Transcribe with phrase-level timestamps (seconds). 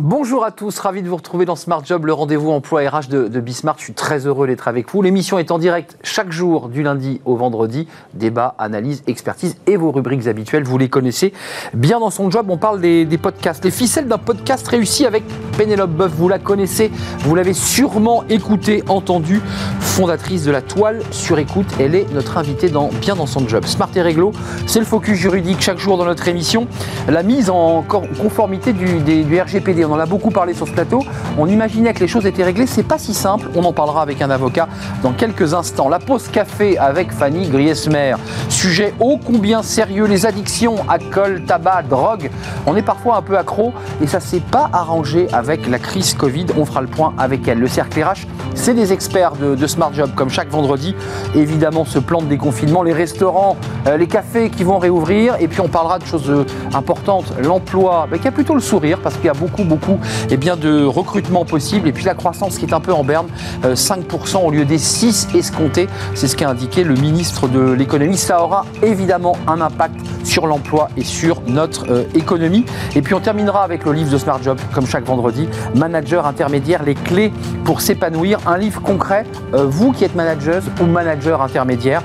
[0.00, 3.26] Bonjour à tous, ravi de vous retrouver dans Smart Job, le rendez-vous emploi RH de,
[3.26, 3.74] de Bismart.
[3.78, 5.02] Je suis très heureux d'être avec vous.
[5.02, 7.88] L'émission est en direct chaque jour du lundi au vendredi.
[8.14, 11.32] Débat, analyse, expertise et vos rubriques habituelles, vous les connaissez.
[11.74, 13.64] Bien dans son job, on parle des, podcasts.
[13.64, 15.24] Les ficelles d'un podcast réussi avec
[15.56, 16.92] Pénélope Boeuf, vous la connaissez,
[17.24, 19.40] vous l'avez sûrement écouté, entendu.
[19.80, 23.64] Fondatrice de la toile sur écoute, elle est notre invitée dans Bien dans son job.
[23.64, 24.30] Smart et réglo,
[24.66, 26.68] c'est le focus juridique chaque jour dans notre émission.
[27.08, 31.02] La mise en conformité du RGPD on en a beaucoup parlé sur ce plateau.
[31.38, 32.66] On imaginait que les choses étaient réglées.
[32.66, 33.48] C'est pas si simple.
[33.54, 34.68] On en parlera avec un avocat
[35.02, 35.88] dans quelques instants.
[35.88, 38.16] La pause café avec Fanny Griesmer.
[38.48, 40.04] Sujet ô combien sérieux.
[40.04, 42.30] Les addictions, alcool, tabac, drogue.
[42.66, 46.46] On est parfois un peu accro et ça s'est pas arrangé avec la crise Covid.
[46.56, 47.58] On fera le point avec elle.
[47.58, 50.94] Le cercle RH, c'est des experts de, Smart Job comme chaque vendredi.
[51.34, 55.36] Évidemment, ce plan de déconfinement, les restaurants, euh, les cafés qui vont réouvrir.
[55.40, 57.32] Et puis on parlera de choses euh, importantes.
[57.42, 59.98] L'emploi, ben, qui a plutôt le sourire parce qu'il y a beaucoup, beaucoup beaucoup
[60.30, 61.88] eh bien, de recrutement possible.
[61.88, 63.28] Et puis la croissance qui est un peu en berne,
[63.64, 65.88] 5% euh, au lieu des 6 escomptés.
[66.14, 68.16] C'est ce qu'a indiqué le ministre de l'économie.
[68.16, 72.64] Ça aura évidemment un impact sur l'emploi et sur notre euh, économie.
[72.94, 75.48] Et puis on terminera avec le livre de Smart Job, comme chaque vendredi.
[75.74, 77.32] Manager intermédiaire, les clés
[77.64, 78.38] pour s'épanouir.
[78.46, 82.02] Un livre concret, euh, vous qui êtes manageuse ou manager intermédiaire,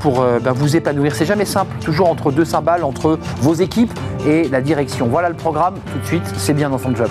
[0.00, 1.14] pour ben, vous épanouir.
[1.14, 3.92] C'est jamais simple, toujours entre deux cymbales, entre vos équipes
[4.26, 5.06] et la direction.
[5.06, 5.74] Voilà le programme.
[5.92, 7.08] Tout de suite, c'est bien dans son job.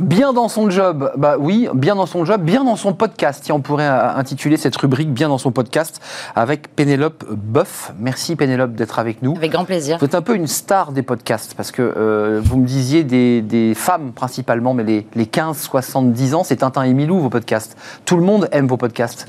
[0.00, 3.44] Bien dans son job, bah oui, bien dans son job, bien dans son podcast.
[3.44, 6.00] Si on pourrait euh, intituler cette rubrique Bien dans son podcast
[6.34, 7.92] avec Pénélope Boeuf.
[7.98, 9.36] Merci Pénélope d'être avec nous.
[9.36, 9.98] Avec grand plaisir.
[9.98, 13.42] Vous êtes un peu une star des podcasts parce que euh, vous me disiez des,
[13.42, 17.76] des, femmes principalement, mais les, les 15-70 ans, c'est Tintin et Milou vos podcasts.
[18.06, 19.26] Tout le monde aime vos podcasts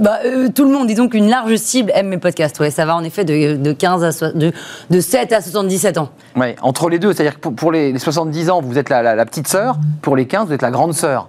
[0.00, 2.58] bah, euh, tout le monde, disons qu'une large cible aime mes podcasts.
[2.60, 4.52] Ouais, ça va en effet de, de 15 à de,
[4.90, 6.10] de 7 à 77 ans.
[6.36, 9.02] Ouais, entre les deux, c'est-à-dire que pour, pour les, les, 70 ans, vous êtes la,
[9.02, 11.28] la, la petite sœur, pour les 15, vous êtes la grande sœur.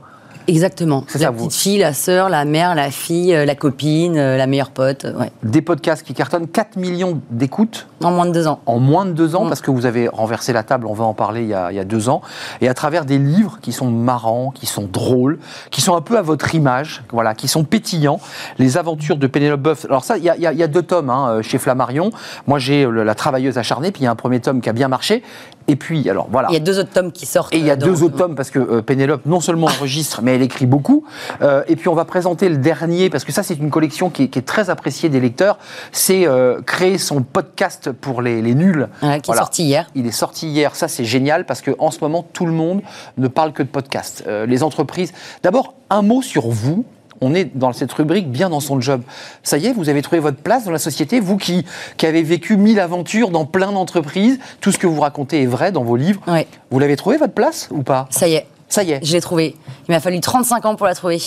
[0.50, 1.04] Exactement.
[1.14, 1.50] la ça, petite vous...
[1.50, 5.06] fille, la sœur, la mère, la fille, euh, la copine, euh, la meilleure pote.
[5.18, 5.32] Ouais.
[5.44, 7.88] Des podcasts qui cartonnent 4 millions d'écoutes.
[8.04, 8.60] En moins de deux ans.
[8.66, 9.50] En moins de deux ans, mmh.
[9.50, 11.76] parce que vous avez renversé la table, on va en parler il y, a, il
[11.76, 12.22] y, a, deux ans.
[12.62, 15.40] Et à travers des livres qui sont marrants, qui sont drôles,
[15.72, 18.20] qui sont un peu à votre image, voilà, qui sont pétillants.
[18.58, 19.86] Les aventures de Pénélope Boeuf.
[19.86, 22.12] Alors ça, il y a, il y a deux tomes hein, chez Flammarion.
[22.48, 24.88] Moi, j'ai La travailleuse acharnée, puis il y a un premier tome qui a bien
[24.88, 25.24] marché.
[25.70, 26.48] Et puis, alors voilà.
[26.50, 27.54] Il y a deux autres tomes qui sortent.
[27.54, 27.86] Et il y a dans...
[27.86, 31.06] deux autres tomes parce que euh, Pénélope non seulement enregistre, mais elle écrit beaucoup.
[31.44, 34.24] Euh, et puis on va présenter le dernier parce que ça c'est une collection qui
[34.24, 35.60] est, qui est, très appréciée des lecteurs.
[35.92, 38.88] C'est euh, créer son podcast pour les, les nuls.
[39.02, 39.42] Ouais, qui voilà.
[39.42, 39.90] est sorti hier.
[39.96, 40.76] Il est sorti hier.
[40.76, 42.82] Ça c'est génial parce que en ce moment tout le monde
[43.18, 44.24] ne parle que de podcast.
[44.28, 45.14] Euh, les entreprises.
[45.44, 46.86] D'abord un mot sur vous
[47.22, 49.02] on est dans cette rubrique bien dans son job.
[49.44, 51.66] Ça y est, vous avez trouvé votre place dans la société, vous qui,
[51.98, 55.72] qui avez vécu mille aventures dans plein d'entreprises, tout ce que vous racontez est vrai
[55.72, 56.22] dans vos livres.
[56.28, 56.48] Ouais.
[56.72, 58.08] Vous l'avez trouvé votre place ou pas?
[58.10, 58.48] Ça y est.
[58.68, 59.04] Ça y est.
[59.04, 59.56] Je l'ai trouvé.
[59.88, 61.20] Il m'a fallu 35 ans pour la trouver.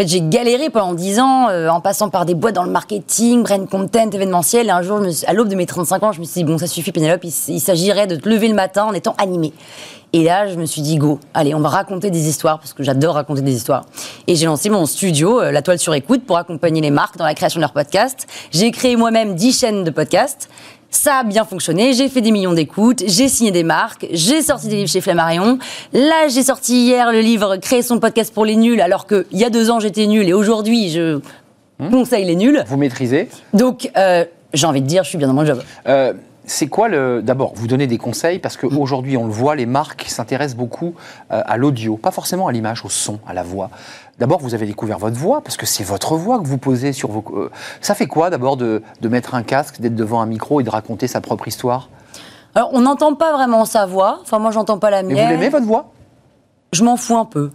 [0.00, 3.42] Fait, j'ai galéré pendant 10 ans euh, en passant par des boîtes dans le marketing,
[3.42, 4.68] brand content, événementiel.
[4.68, 6.66] Et un jour, à l'aube de mes 35 ans, je me suis dit, bon, ça
[6.66, 9.52] suffit, Pénélope, il, il s'agirait de te lever le matin en étant animé.
[10.14, 12.82] Et là, je me suis dit, go, allez, on va raconter des histoires, parce que
[12.82, 13.84] j'adore raconter des histoires.
[14.26, 17.26] Et j'ai lancé mon studio, euh, La Toile sur écoute, pour accompagner les marques dans
[17.26, 18.26] la création de leurs podcasts.
[18.52, 20.48] J'ai créé moi-même 10 chaînes de podcasts.
[20.90, 24.68] Ça a bien fonctionné, j'ai fait des millions d'écoutes, j'ai signé des marques, j'ai sorti
[24.68, 25.58] des livres chez Flammarion.
[25.92, 29.44] Là, j'ai sorti hier le livre Créer son podcast pour les nuls, alors qu'il y
[29.44, 31.20] a deux ans, j'étais nulle et aujourd'hui, je
[31.78, 31.90] mmh.
[31.90, 32.64] conseille les nuls.
[32.66, 33.28] Vous maîtrisez?
[33.54, 35.62] Donc, euh, j'ai envie de dire, je suis bien dans mon job.
[35.86, 36.12] Euh
[36.50, 37.22] c'est quoi le.
[37.22, 40.94] D'abord, vous donnez des conseils parce qu'aujourd'hui, on le voit, les marques s'intéressent beaucoup
[41.30, 43.70] euh, à l'audio, pas forcément à l'image, au son, à la voix.
[44.18, 47.12] D'abord, vous avez découvert votre voix parce que c'est votre voix que vous posez sur
[47.12, 47.24] vos.
[47.36, 47.50] Euh,
[47.80, 50.70] ça fait quoi d'abord de, de, mettre un casque, d'être devant un micro et de
[50.70, 51.88] raconter sa propre histoire?
[52.56, 54.18] Alors, on n'entend pas vraiment sa voix.
[54.22, 55.14] Enfin, moi, j'entends pas la mienne.
[55.14, 55.92] Mais vous l'aimez votre voix?
[56.72, 57.50] Je m'en fous un peu.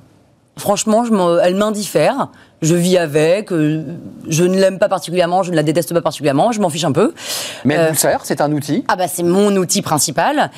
[0.57, 2.29] Franchement, je elle m'indiffère.
[2.61, 3.51] Je vis avec.
[3.51, 3.83] Euh,
[4.27, 5.43] je ne l'aime pas particulièrement.
[5.43, 6.51] Je ne la déteste pas particulièrement.
[6.51, 7.13] Je m'en fiche un peu.
[7.63, 8.83] Mais elle euh, vous sert C'est un outil?
[8.87, 10.51] Ah bah c'est mon outil principal.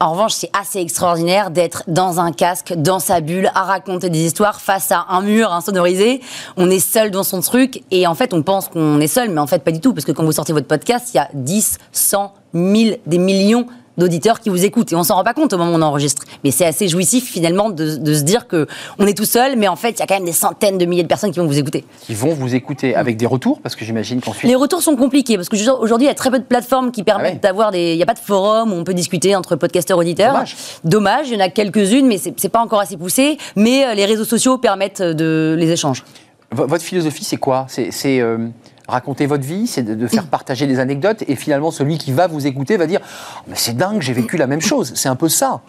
[0.00, 4.20] En revanche, c'est assez extraordinaire d'être dans un casque, dans sa bulle, à raconter des
[4.20, 6.20] histoires face à un mur insonorisé.
[6.56, 9.40] On est seul dans son truc et en fait, on pense qu'on est seul, mais
[9.40, 9.94] en fait, pas du tout.
[9.94, 13.66] Parce que quand vous sortez votre podcast, il y a 10, 100, 1000, des millions
[13.98, 14.92] d'auditeurs qui vous écoutent.
[14.92, 16.22] Et on s'en rend pas compte au moment où on enregistre.
[16.44, 18.66] Mais c'est assez jouissif finalement de, de se dire que
[18.98, 20.84] on est tout seul, mais en fait, il y a quand même des centaines de
[20.86, 21.84] milliers de personnes qui vont vous écouter.
[22.02, 24.48] Qui vont vous écouter avec des retours, parce que j'imagine qu'ensuite.
[24.48, 27.02] Les retours sont compliqués parce que aujourd'hui, il y a très peu de plateformes qui
[27.02, 27.40] permettent Ah ouais.
[27.40, 27.92] d'avoir des.
[27.92, 30.32] Il n'y a pas de forum où on peut discuter entre podcasteurs auditeurs.
[30.32, 30.56] Dommage.
[30.84, 33.38] Dommage, il y en a quelques-unes, mais c'est pas encore assez poussé.
[33.56, 36.04] Mais euh, les réseaux sociaux permettent de les échanges.
[36.52, 37.66] V- Votre philosophie, c'est quoi?
[37.68, 37.90] C'est,
[38.20, 38.46] euh,
[38.88, 42.26] raconter votre vie, c'est de, de faire partager des anecdotes, et finalement, celui qui va
[42.26, 44.92] vous écouter va dire Oh, Mais c'est dingue, j'ai vécu la même chose.
[44.96, 45.60] C'est un peu ça.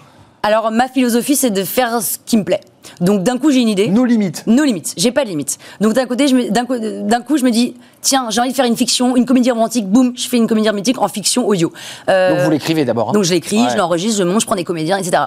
[0.41, 2.61] Alors, ma philosophie, c'est de faire ce qui me plaît.
[3.01, 3.87] Donc, d'un coup, j'ai une idée.
[3.87, 4.43] Nos limites.
[4.47, 4.93] Nos limites.
[4.97, 5.57] J'ai pas de limites.
[5.81, 8.65] Donc d'un côté, d'un co- d'un coup, je me dis, tiens, j'ai envie de faire
[8.65, 9.87] une fiction, une comédie romantique.
[9.87, 11.71] Boum, je fais une comédie romantique en fiction audio.
[12.09, 13.09] Euh, Donc vous l'écrivez d'abord.
[13.09, 13.69] hein donc je l'écris, Ouais.
[13.71, 15.23] je l'enregistre, je monte, je prends des comédiens, etc.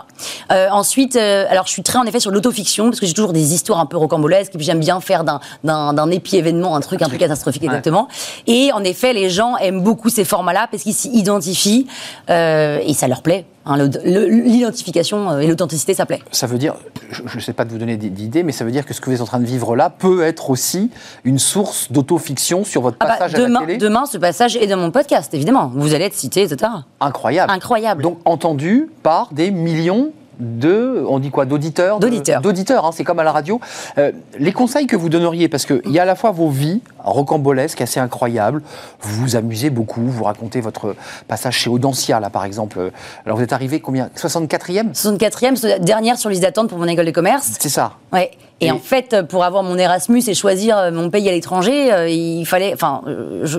[0.51, 3.33] Euh, ensuite, euh, alors je suis très en effet sur l'autofiction parce que j'ai toujours
[3.33, 7.03] des histoires un peu rocambolesques et puis j'aime bien faire d'un épi événement un truc
[7.03, 7.69] un peu catastrophique Ouais.
[7.69, 8.09] exactement.
[8.47, 11.87] Et en effet, les gens aiment beaucoup ces formats-là parce qu'ils s'y identifient
[12.29, 13.45] et ça leur plaît.
[13.67, 13.77] hein.
[14.05, 16.21] L'identification et l'authenticité, ça plaît.
[16.33, 16.75] Ça veut dire,
[17.11, 19.17] je sais pas de vous donner d'idées, mais ça veut dire que ce que vous
[19.17, 20.91] êtes en train de vivre là peut être aussi
[21.25, 23.77] une source d'autofiction sur votre Ah bah, passage à la demain, télé.
[23.79, 25.71] demain, ce passage est dans mon podcast, évidemment.
[25.75, 26.71] Vous allez être cité, etc.
[27.01, 27.53] Incroyable.
[27.53, 28.03] Incroyable.
[28.03, 30.11] Donc entendu par des millions
[30.43, 32.41] de, on dit quoi, d'auditeurs D'auditeurs.
[32.41, 33.61] D'auditeurs, hein, c'est comme à la radio.
[33.99, 36.81] Euh, les conseils que vous donneriez, parce qu'il y a à la fois vos vies
[36.99, 38.63] rocambolesques, assez incroyables,
[39.01, 40.95] vous vous amusez beaucoup, vous racontez votre
[41.29, 42.91] passage chez Audencia, là par exemple.
[43.25, 44.09] Alors vous êtes arrivé combien?
[44.17, 47.53] 64e 64e, c'est la dernière sur liste d'attente pour mon école de commerce.
[47.61, 47.93] C'est ça.
[48.13, 48.31] Ouais.
[48.61, 51.93] Et, Et- en fait, pour avoir mon Erasmus et choisir euh, mon pays à l'étranger,
[51.93, 52.73] euh, il fallait.
[52.75, 53.59] Enfin, euh, je-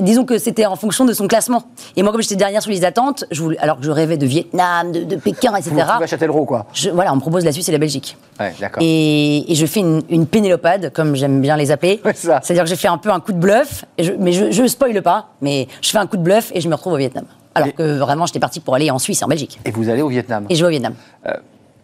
[0.00, 1.62] disons que c'était en fonction de son classement.
[1.96, 4.26] Et moi, comme j'étais dernière sur liste d'attente, je voulais- alors que je rêvais de
[4.26, 5.74] Vietnam, de, de Pékin, etc.
[6.06, 6.66] Châtellerault, quoi.
[6.72, 8.16] je- voilà, on me propose la Suisse et la Belgique.
[8.38, 8.82] Ouais, d'accord.
[8.82, 12.00] Et, et je fais une, une pénélopade, comme j'aime bien les appeler.
[12.04, 12.40] Ouais, ça.
[12.42, 14.66] C'est-à-dire que j'ai fait un peu un coup de bluff, et je- mais je, je
[14.66, 17.24] spoile pas, mais je fais un coup de bluff et je me retrouve au Vietnam.
[17.54, 19.58] Alors Et- que vraiment, j'étais partie pour aller en Suisse et en Belgique.
[19.64, 20.46] Et vous allez au Vietnam.
[20.48, 20.94] Et je vais au Vietnam.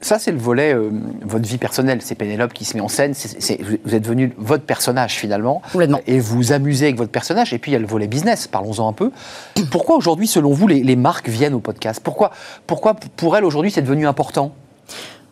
[0.00, 0.90] Ça, c'est le volet, euh,
[1.22, 1.98] votre vie personnelle.
[2.02, 3.14] C'est Pénélope qui se met en scène.
[3.14, 5.62] C'est- c'est- vous- êtes devenu votre personnage, finalement.
[6.06, 7.52] Et vous amusez avec votre personnage.
[7.54, 8.46] Et puis, il y a le volet business.
[8.46, 9.10] Parlons-en un peu.
[9.70, 12.00] Pourquoi, aujourd'hui, selon vous, les, les marques viennent au podcast?
[12.04, 12.30] Pourquoi,
[12.66, 14.52] pourquoi, pour elles, aujourd'hui, c'est devenu important?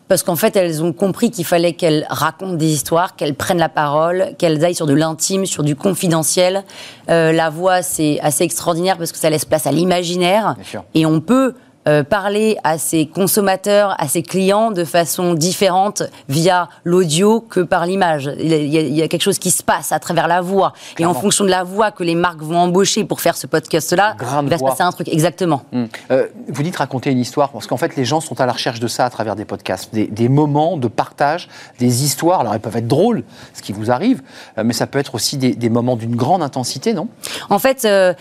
[0.07, 3.69] Parce qu'en fait, elles ont compris qu'il fallait qu'elles racontent des histoires, qu'elles prennent la
[3.69, 6.63] parole, qu'elles aillent sur de l'intime, sur du confidentiel.
[7.09, 10.55] Euh, la voix, c'est assez extraordinaire parce que ça laisse place à l'imaginaire.
[10.93, 11.55] Et on peut
[11.87, 17.85] euh, parler à ses consommateurs, à ses clients de façon différente via l'audio que par
[17.85, 18.31] l'image.
[18.39, 20.73] Il, y a- il y quelque chose qui se passe à travers la voix.
[20.99, 24.15] Et en fonction de la voix que les marques vont embaucher pour faire ce podcast-là,
[24.43, 25.07] il va se passer un truc.
[25.09, 25.63] Exactement.
[25.73, 25.87] Hum.
[26.11, 28.79] Euh, vous dites raconter une histoire, parce qu'en fait, les gens sont à la recherche
[28.79, 31.49] de ça à travers des podcasts, des, des moments de partage,
[31.79, 32.39] des histoires.
[32.41, 33.23] Alors, elles peuvent être drôles,
[33.53, 34.21] ce qui vous arrive,
[34.57, 37.07] euh, mais ça peut être aussi des, des moments d'une grande intensité, non?
[37.49, 38.13] En fait, euh,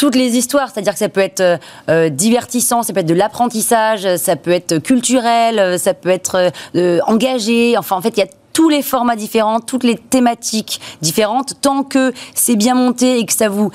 [0.00, 1.58] toutes les histoires, c'est-à-dire que ça peut être euh,
[1.90, 6.36] euh, divertissant, ça peut être de l'apprentissage, ça peut être culturel, euh, ça peut être
[6.36, 7.76] euh, euh, engagé.
[7.76, 11.60] Enfin, en fait, il y a tous les formats différents, toutes les thématiques différentes.
[11.60, 13.70] Tant que c'est bien monté et que ça vous,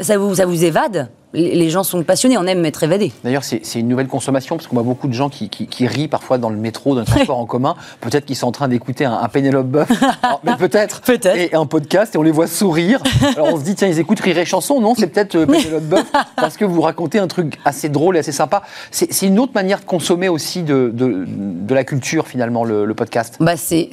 [0.00, 3.12] ça vous, ça vous évade, les gens sont passionnés, on aime être évadés.
[3.22, 6.08] D'ailleurs, c'est une nouvelle consommation, parce qu'on voit beaucoup de gens qui, qui- qui rient
[6.08, 7.74] parfois dans le métro, dans le transport en commun.
[8.00, 9.90] Peut-être qu'ils sont en train d'écouter un, un Pénélope Boeuf,
[10.22, 11.36] Alors, mais peut-être, Peut-être.
[11.36, 13.02] et un podcast, et on les voit sourire.
[13.36, 14.80] Alors on se dit, tiens, ils écoutent Rire et Chanson.
[14.80, 18.20] Non, c'est peut-être euh, Pénélope Boeuf, parce que vous racontez un truc assez drôle et
[18.20, 18.62] assez sympa.
[18.90, 22.94] C'est une autre manière de consommer aussi de, de- de la culture, finalement, le, le
[22.94, 23.36] podcast.
[23.40, 23.90] Bah, c'est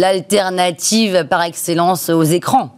[0.00, 2.70] l'alternative par excellence aux écrans.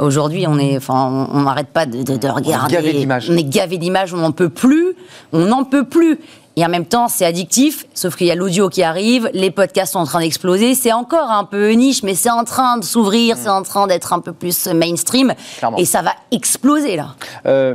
[0.00, 2.74] Aujourd'hui, on est, enfin, on on n'arrête pas de, de- de regarder.
[2.74, 3.28] gavé d'images.
[3.30, 4.94] On est gavé d'images, on n'en peut plus,
[5.32, 6.18] on n'en peut plus.
[6.56, 9.94] Et en même temps, c'est addictif, sauf qu'il y a l'audio qui arrive, les podcasts
[9.94, 10.74] sont en train d'exploser.
[10.76, 14.12] C'est encore un peu niche, mais c'est en train de s'ouvrir, c'est en train d'être
[14.12, 15.32] un peu plus mainstream.
[15.58, 15.78] Clairement.
[15.78, 17.14] Et ça va exploser, là.
[17.46, 17.74] Euh,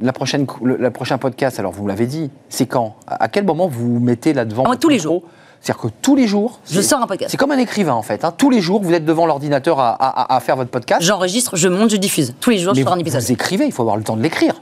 [0.00, 2.96] la prochaine, le la prochain podcast, alors vous l'avez dit, c'est quand?
[3.06, 5.22] À, quel moment vous vous mettez là devant Ah, tous les jours.
[5.64, 7.30] C'est-à-dire que tous les jours, Je c'est- sors un podcast.
[7.30, 8.22] C'est comme un écrivain en fait.
[8.22, 8.34] hein.
[8.36, 11.00] Tous les jours, vous êtes devant l'ordinateur à, à- à faire votre podcast.
[11.00, 12.34] J'enregistre, je monte, je diffuse.
[12.38, 13.22] Tous les jours, mais je sors un épisode.
[13.22, 14.60] vous écrivez, il faut avoir le temps de l'écrire.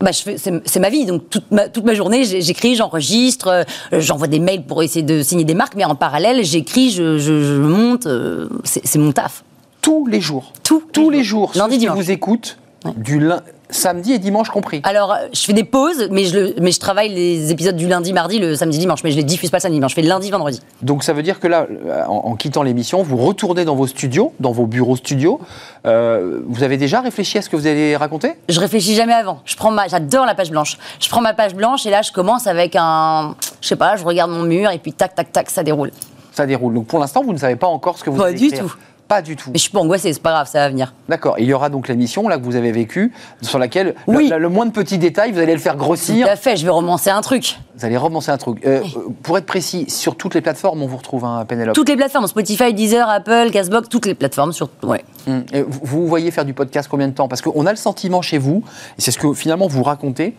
[0.00, 4.38] Bah, c'est ma vie, donc toute ma, toute ma journée, j'écris, j'enregistre, euh, j'envoie des
[4.40, 8.06] mails pour essayer de signer des marques, mais en parallèle, j'écris, je, je- je monte,
[8.06, 9.44] euh, c'est mon taf.
[9.80, 10.52] Tous les jours.
[10.62, 11.52] Tous Tous les jours.
[11.54, 11.62] jours.
[11.62, 11.96] Lundi, dimanche.
[11.96, 12.58] vous écoutent,
[12.96, 13.40] du lin-
[13.74, 14.80] samedi et dimanche compris.
[14.84, 18.12] Alors, je fais des pauses, mais je, le- mais je travaille les épisodes du lundi,
[18.12, 20.08] mardi, le samedi, dimanche, mais je les diffuse pas le samedi, dimanche, je fais le
[20.08, 20.60] lundi, vendredi.
[20.82, 23.86] Donc ça veut dire que là, euh, en, en quittant l'émission, vous retournez dans vos
[23.86, 25.40] studios, dans vos bureaux studios.
[25.86, 28.32] Euh, vous avez déjà réfléchi à ce que vous allez raconter?
[28.48, 29.40] Je réfléchis jamais avant.
[29.44, 30.78] Je prends ma, j'adore la page blanche.
[31.00, 34.04] Je prends ma page blanche et là, je commence avec un, je sais pas, je
[34.04, 35.90] regarde mon mur et puis tac, tac, tac, ça déroule.
[36.32, 36.74] Ça déroule.
[36.74, 38.64] Donc pour l'instant, vous ne savez pas encore ce que vous Pas allez du écrire.
[38.64, 38.74] tout.
[39.06, 39.50] Pas du tout.
[39.50, 40.94] Mais je suis pas angoissée, c'est pas grave, ça va venir.
[41.10, 41.34] D'accord.
[41.38, 44.28] Il y aura donc l'émission là que vous avez vécue, sur laquelle Oui.
[44.30, 46.26] le, le moins de petits détails, vous allez le faire Tout grossir.
[46.26, 47.58] à fait, je vais romancer un truc.
[47.76, 48.64] Vous allez romancer un truc.
[48.66, 48.80] Euh,
[49.22, 51.74] Pour être précis, sur toutes les plateformes, on vous retrouve un Pénélope.
[51.74, 54.52] Toutes les plateformes, Spotify, Deezer, Apple, Castbox, toutes les plateformes.
[54.52, 54.70] Sur...
[54.82, 55.04] Ouais.
[55.28, 55.44] Hum.
[55.52, 57.28] Et vous voyez faire du podcast combien de temps?
[57.28, 58.62] Parce qu'on a le sentiment chez vous,
[58.98, 60.34] et c'est ce que finalement vous racontez,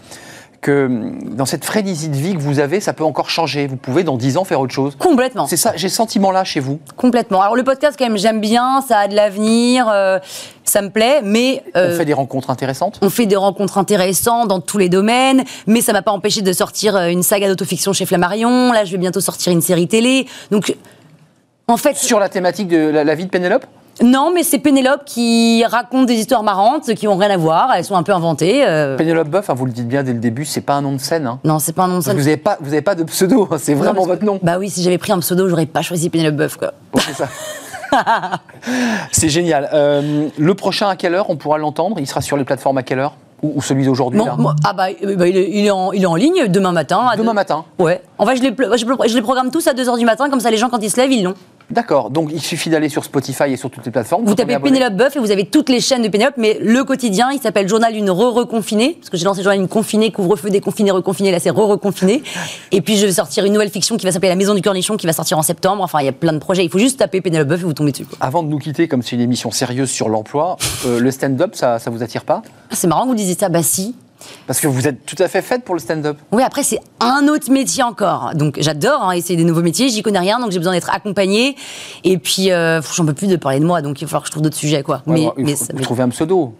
[0.65, 3.67] que hum, dans cette frénésie de vie que vous avez, ça peut encore changer.
[3.67, 4.95] Vous pouvez dans 10 ans faire autre chose.
[4.97, 5.45] Complètement.
[5.45, 6.79] C'est ça, j'ai ce sentiment-là chez vous.
[6.97, 7.41] Complètement.
[7.41, 10.17] Alors le podcast, quand même, j'aime bien, ça a de l'avenir, euh,
[10.63, 12.97] ça me plaît, mais euh, On fait des rencontres intéressantes.
[13.03, 16.51] on fait des rencontres intéressantes dans tous les domaines, mais ça m'a pas empêché de
[16.51, 18.71] sortir euh, une saga d'autofiction chez Flammarion.
[18.71, 20.25] Là, je vais bientôt sortir une série télé.
[20.49, 20.75] Donc,
[21.67, 23.65] en fait, Sur la thématique de la, la vie de Pénélope?
[24.03, 27.69] Non, mais c'est Pénélope qui raconte des histoires marrantes qui ont rien à voir.
[27.75, 28.65] Elles sont un peu inventées.
[28.67, 30.91] euh, Pénélope Boeuf, hein, vous le dites bien dès le début, c'est pas un nom
[30.93, 31.27] de scène.
[31.27, 31.39] hein.
[31.43, 32.19] Non, c'est pas un nom de Parce que scène.
[32.21, 34.39] vous n'avez pas, vous avez pas de pseudo, hein, c'est vraiment votre nom.
[34.43, 36.73] Bah oui, si j'avais pris un pseudo, j'aurais pas choisi Pénélope Boeuf, quoi.
[36.91, 37.27] Bon, c'est ça.
[39.11, 39.69] c'est génial.
[39.73, 41.97] Euh, le prochain, à quelle heure on pourra l'entendre?
[41.99, 43.13] Il sera sur les plateformes à quelle heure?
[43.43, 44.35] Ou, ou celui d'aujourd'hui Bon, là?
[44.37, 46.71] moi- ah bah, euh, bah, il, est, il est en, il est en ligne demain
[46.71, 47.05] matin.
[47.11, 47.65] à Demain deux- matin.
[47.79, 48.01] Ouais.
[48.17, 50.39] En fait, je les, pl- je, je les programme tous à 2h du matin, comme
[50.39, 51.33] ça les gens, quand ils se lèvent, ils l'ont.
[51.71, 54.25] D'accord, donc il suffit d'aller sur Spotify et sur toutes les plateformes.
[54.25, 54.59] Vous tapez.
[54.59, 57.67] Pénélope Boeuf et vous avez toutes les chaînes de Pénélope, mais le quotidien, il s'appelle
[57.67, 61.49] Journal d'une re-reconfinée, parce que j'ai lancé Journal d'une confinée, couvre-feu, déconfiné, reconfiné, là c'est
[61.49, 62.23] re-reconfiné.
[62.71, 64.97] Et puis je vais sortir une nouvelle fiction qui va s'appeler La Maison du Cornichon,
[64.97, 65.83] qui va sortir en septembre.
[65.83, 66.63] Enfin, il y a plein de projets.
[66.63, 68.05] Il faut juste taper Pénélope Boeuf et vous tombez dessus.
[68.19, 71.79] Avant de nous quitter, comme c'est une émission sérieuse sur l'emploi, euh, le stand-up, ça,
[71.79, 72.43] ça vous attire pas?
[72.69, 73.95] Ah, c'est marrant que vous disiez ça, bah si.
[74.47, 76.17] Parce que vous êtes tout à fait faite pour le stand-up.
[76.31, 78.31] Oui, après, c'est un autre métier encore.
[78.35, 79.89] Donc, j'adore hein, essayer des nouveaux métiers.
[79.89, 81.55] J'y connais rien, donc j'ai besoin d'être accompagnée.
[82.03, 84.27] Et puis, euh, j'en peux plus de parler de moi, donc il va falloir que
[84.27, 85.01] je trouve d'autres sujets, quoi.
[85.07, 86.53] Ouais, mais bon, mais faut vous trouver un pseudo.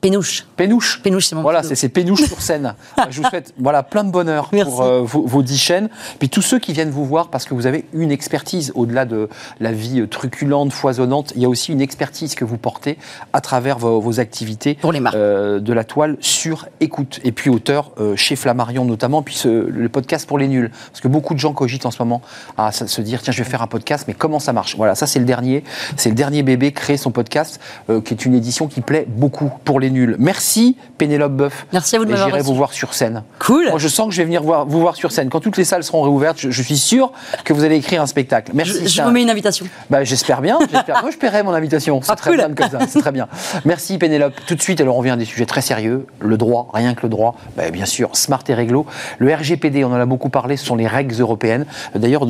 [0.00, 0.46] Pénouche.
[0.56, 1.00] Pénouche.
[1.02, 2.74] Pénouche, c'est mon Voilà, c'est Pénouche sur scène.
[3.10, 4.70] Je vous souhaite voilà, plein de bonheur Merci.
[4.70, 5.88] pour euh, vos, vos dix chaînes.
[6.18, 9.28] Puis tous ceux qui viennent vous voir parce que vous avez une expertise au-delà de
[9.58, 11.32] la vie truculente, foisonnante.
[11.34, 12.98] Il y a aussi une expertise que vous portez
[13.32, 15.16] à travers vos, vos activités Pour les marques.
[15.16, 17.18] euh, de la toile sur écoute.
[17.24, 20.70] Et puis auteur euh, chez Flammarion notamment, puis ce- le podcast pour les nuls.
[20.92, 22.22] Parce que beaucoup de gens cogitent en ce moment
[22.56, 24.76] à se dire tiens, je vais faire un podcast, mais comment ça marche?
[24.76, 25.64] Voilà, ça c'est le dernier.
[25.96, 27.58] C'est le dernier bébé créer son podcast,
[28.04, 29.95] qui est une édition qui plaît beaucoup pour les nuls.
[30.18, 31.66] Merci Pénélope Boeuf.
[31.72, 33.22] Merci à vous de m'avoir J'irai vous voir sur scène.
[33.38, 33.68] Cool.
[33.70, 35.28] Moi, je sens que je vais venir voir, vous voir sur scène.
[35.28, 37.12] Quand toutes les salles seront réouvertes, je, je suis sûr
[37.44, 38.52] que vous allez écrire un spectacle.
[38.54, 38.86] Merci.
[38.88, 39.66] Je, vous mets une invitation.
[39.90, 40.58] bah, j'espère bien.
[40.70, 41.00] j'espère.
[41.02, 42.00] Moi, je paierai mon invitation.
[42.02, 42.38] C'est Ah, très cool.
[42.38, 42.86] bien comme ça.
[42.88, 43.28] C'est très bien.
[43.64, 44.34] Merci Pénélope.
[44.46, 46.06] Tout de suite, alors on revient à des sujets très sérieux.
[46.20, 47.36] Le droit, rien que le droit.
[47.56, 48.86] Bah, bien sûr, smart et réglo.
[49.18, 50.56] Le RGPD, on en a beaucoup parlé.
[50.56, 52.22] Ce sont les règles européennes, d'ailleurs,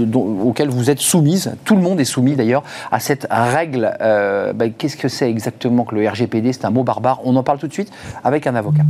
[0.45, 1.55] auxquelles vous êtes soumise.
[1.65, 3.97] Tout le monde est soumis d'ailleurs à cette règle.
[4.01, 7.21] Euh, bah, Qu'est-ce que c'est exactement que le RGPD C'est un mot barbare.
[7.25, 7.91] On en parle tout de suite
[8.23, 8.83] avec un avocat.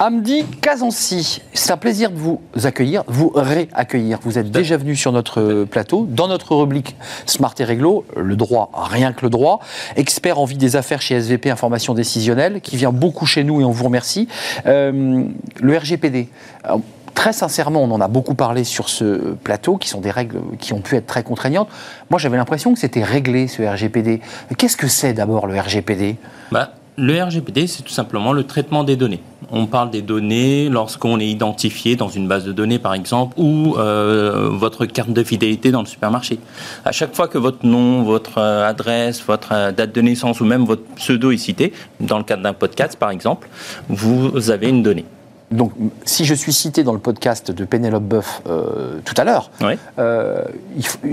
[0.00, 4.18] Amdi Kazansi, c'est un plaisir de vous accueillir, vous réaccueillir.
[4.22, 6.96] Vous êtes déjà venu sur notre plateau, dans notre rubrique
[7.26, 9.60] Smart et Réglo, le droit, rien que le droit,
[9.94, 13.64] expert en vie des affaires chez SVP Information Décisionnelle, qui vient beaucoup chez nous et
[13.64, 14.28] on vous remercie.
[14.66, 15.24] Euh,
[15.62, 16.28] le RGPD.
[17.14, 20.72] Très sincèrement, on en a beaucoup parlé sur ce plateau, qui sont des règles qui
[20.72, 21.68] ont pu être très contraignantes.
[22.10, 24.20] Moi, j'avais l'impression que c'était réglé, ce RGPD.
[24.58, 26.16] Qu'est-ce que c'est d'abord le RGPD
[26.50, 29.20] Bah, le RGPD, c'est tout simplement le traitement des données.
[29.50, 33.76] On parle des données lorsqu'on est identifié dans une base de données, par exemple, ou
[33.76, 36.38] euh, votre carte de fidélité dans le supermarché.
[36.84, 40.44] À chaque fois que votre nom, votre euh, adresse, votre euh, date de naissance ou
[40.44, 43.48] même votre pseudo est cité, dans le cadre d'un podcast, par exemple,
[43.88, 45.04] vous avez une donnée.
[45.54, 45.72] Donc,
[46.04, 49.74] si je suis cité dans le podcast de Pénélope Boeuf euh, tout à l'heure, Oui.
[49.98, 50.42] euh,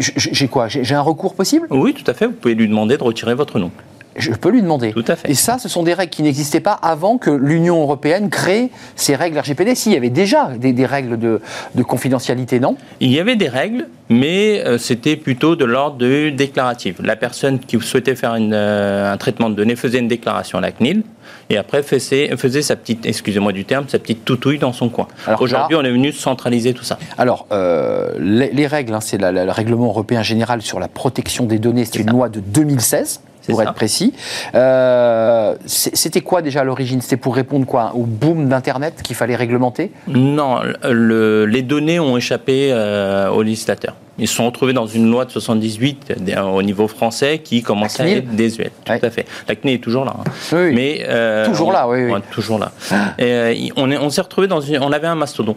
[0.08, 0.68] j'ai quoi?
[0.68, 1.68] J'ai un recours possible?
[1.70, 2.26] Oui, tout à fait.
[2.26, 3.70] Vous pouvez lui demander de retirer votre nom.
[4.18, 4.92] Je peux lui demander.
[4.92, 5.30] Tout à fait.
[5.30, 9.16] Et ça, ce sont des règles qui n'existaient pas avant que l'Union européenne crée ces
[9.16, 9.74] règles RGPD.
[9.76, 11.40] S'il y avait déjà des, des règles de,
[11.76, 12.76] de confidentialité, non?
[13.00, 16.98] Il y avait des règles, mais euh, c'était plutôt de l'ordre de déclaratif.
[17.02, 20.72] La personne qui souhaitait faire une, un traitement de données faisait une déclaration à la
[20.72, 21.04] CNIL
[21.52, 25.08] et après faisait, faisait sa petite, excusez-moi du terme, sa petite toutouille dans son coin.
[25.40, 26.98] Aujourd'hui, on est venu centraliser tout ça.
[27.18, 31.60] Alors, euh, les, les règles, hein, c'est le règlement européen général sur la protection des
[31.60, 32.12] données, c'est C'est une ça.
[32.14, 33.22] loi de 2016.
[33.48, 33.64] Pour ça.
[33.64, 34.14] être précis,
[34.54, 37.02] Euh, c'était quoi déjà à l'origine?
[37.02, 37.92] C'était pour répondre quoi?
[37.96, 39.92] Au boom d'Internet qu'il fallait réglementer?
[40.08, 43.96] Non, le- les données ont échappé euh, aux législateurs.
[44.20, 48.04] Ils se sont retrouvés dans une loi de 78 euh, au niveau français qui commençait
[48.04, 48.74] à être désuète.
[48.86, 49.26] Tout à fait.
[49.48, 50.16] La CNIL est toujours là.
[50.20, 50.24] hein.
[50.52, 50.72] Oui, oui.
[50.76, 52.12] Mais, euh, Toujours on- là, oui, oui.
[52.12, 52.72] ouais, toujours là.
[53.18, 54.78] Et, on est- on s'est retrouvé dans une.
[54.84, 55.56] On avait un mastodon.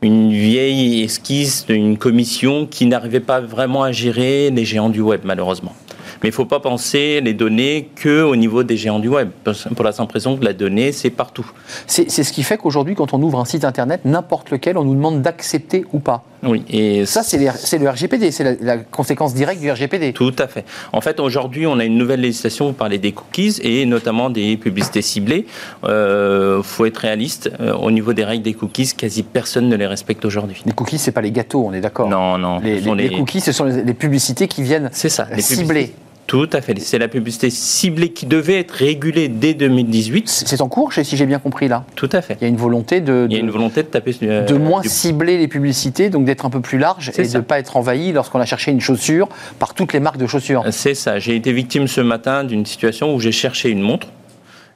[0.00, 5.22] Une vieille esquisse d'une commission qui n'arrivait pas vraiment à gérer les géants du web,
[5.24, 5.72] malheureusement.
[6.22, 9.30] Mais il ne faut pas penser les données que au niveau des géants du web,
[9.76, 11.50] pour la simple raison que la donnée, c'est partout.
[11.86, 14.94] C'est ce qui fait qu'aujourd'hui, quand on ouvre un site internet, n'importe lequel, on nous
[14.94, 16.24] demande d'accepter ou pas.
[16.44, 17.38] Oui, et Ça, c'est
[17.78, 20.12] le RGPD, c'est la, la conséquence directe du RGPD.
[20.12, 20.64] Tout à fait.
[20.92, 24.56] En fait, aujourd'hui, on a une nouvelle législation, vous parlez des cookies et notamment des
[24.56, 25.46] publicités ciblées.
[25.84, 27.50] Il faut être réaliste.
[27.60, 30.62] Euh, au niveau des règles des cookies, quasi personne ne les respecte aujourd'hui.
[30.66, 32.60] Les cookies, c'est pas les gâteaux, on est d'accord Non, non.
[32.60, 35.26] Les, ce sont les- les cookies, ce sont les, les publicités qui viennent C'est ça.
[35.34, 35.64] les ciblées.
[35.64, 35.94] publicités.
[36.28, 36.78] Tout à fait.
[36.78, 40.28] C'est la publicité ciblée qui devait être régulée dès 2018.
[40.28, 41.84] C'est en cours, si j'ai bien compris là?
[41.96, 42.36] Tout à fait.
[42.40, 44.54] Il y a une volonté de, Il y a une volonté de taper sur- de
[44.54, 47.58] moins du- cibler les publicités, donc d'être un peu plus large et de ne pas
[47.58, 49.26] être envahi lorsqu'on a cherché une chaussure
[49.58, 50.64] par toutes les marques de chaussures.
[50.70, 51.18] C'est ça.
[51.18, 54.08] J'ai été victime ce matin d'une situation où j'ai cherché une montre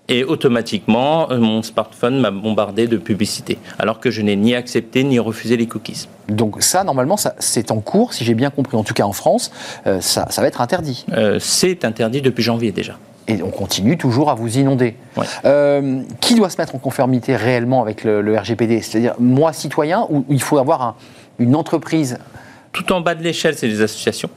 [0.09, 5.05] et automatiquement euh, mon smartphone m'a bombardé de publicité, alors que je n'ai ni accepté
[5.05, 6.09] ni refusé les cookies.
[6.29, 9.13] Donc ça, normalement, ça- c'est en cours, si j'ai bien compris, en tout cas en
[9.13, 9.51] France,
[9.87, 11.07] euh, ça, ça va être interdit.
[11.13, 12.99] Euh, c'est interdit depuis janvier déjà.
[13.29, 14.97] Et on continue toujours à vous inonder.
[15.17, 15.25] Ouais.
[15.45, 20.07] Euh, qui doit se mettre en conformité réellement avec le, le RGPD C'est-à-dire moi, citoyen,
[20.11, 20.95] ou il faut avoir un-
[21.39, 22.19] une entreprise?
[22.73, 24.29] Tout en bas de l'échelle, c'est les associations.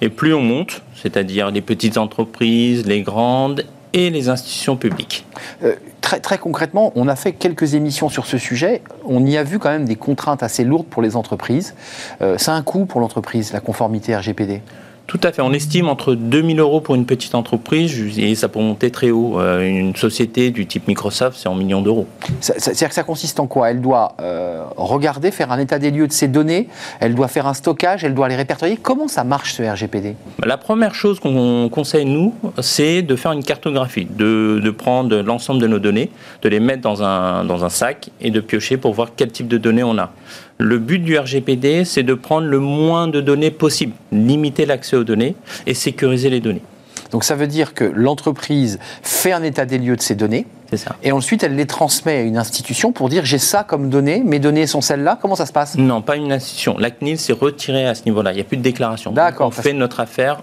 [0.00, 5.24] Et plus on monte, c'est-à-dire les petites entreprises, les grandes et les institutions publiques.
[5.62, 8.82] Euh, très, très concrètement, on a fait quelques émissions sur ce sujet.
[9.06, 11.74] On y a vu quand même des contraintes assez lourdes pour les entreprises.
[12.20, 14.60] Euh, c'est un coût pour l'entreprise, la conformité RGPD.
[15.06, 15.42] Tout à fait.
[15.42, 19.38] On estime entre 2000 euros pour une petite entreprise et ça peut monter très haut.
[19.38, 22.06] Euh, Une société du type Microsoft, c'est en millions d'euros.
[22.40, 23.70] C'est-à-dire que ça consiste en quoi?
[23.70, 26.68] Elle doit euh, regarder, faire un état des lieux de ses données,
[27.00, 28.78] elle doit faire un stockage, elle doit les répertorier.
[28.80, 33.44] Comment ça marche ce RGPD La première chose qu'on conseille, nous, c'est de faire une
[33.44, 36.10] cartographie, de, de prendre l'ensemble de nos données,
[36.42, 39.48] de les mettre dans un, dans un sac et de piocher pour voir quel type
[39.48, 40.10] de données on a.
[40.58, 45.04] Le but du RGPD, c'est de prendre le moins de données possible, limiter l'accès aux
[45.04, 45.34] données
[45.66, 46.62] et sécuriser les données.
[47.10, 50.46] Donc ça veut dire que l'entreprise fait un état des lieux de ses données
[50.76, 50.96] ça.
[51.02, 54.38] et ensuite elle les transmet à une institution pour dire j'ai ça comme données, mes
[54.38, 55.18] données sont celles-là.
[55.20, 55.76] Comment ça se passe?
[55.76, 56.76] Non, pas une institution.
[56.78, 58.32] La CNIL s'est retirée à ce niveau-là.
[58.32, 59.12] Il n'y a plus de déclaration.
[59.12, 60.42] D'accord, On fait notre affaire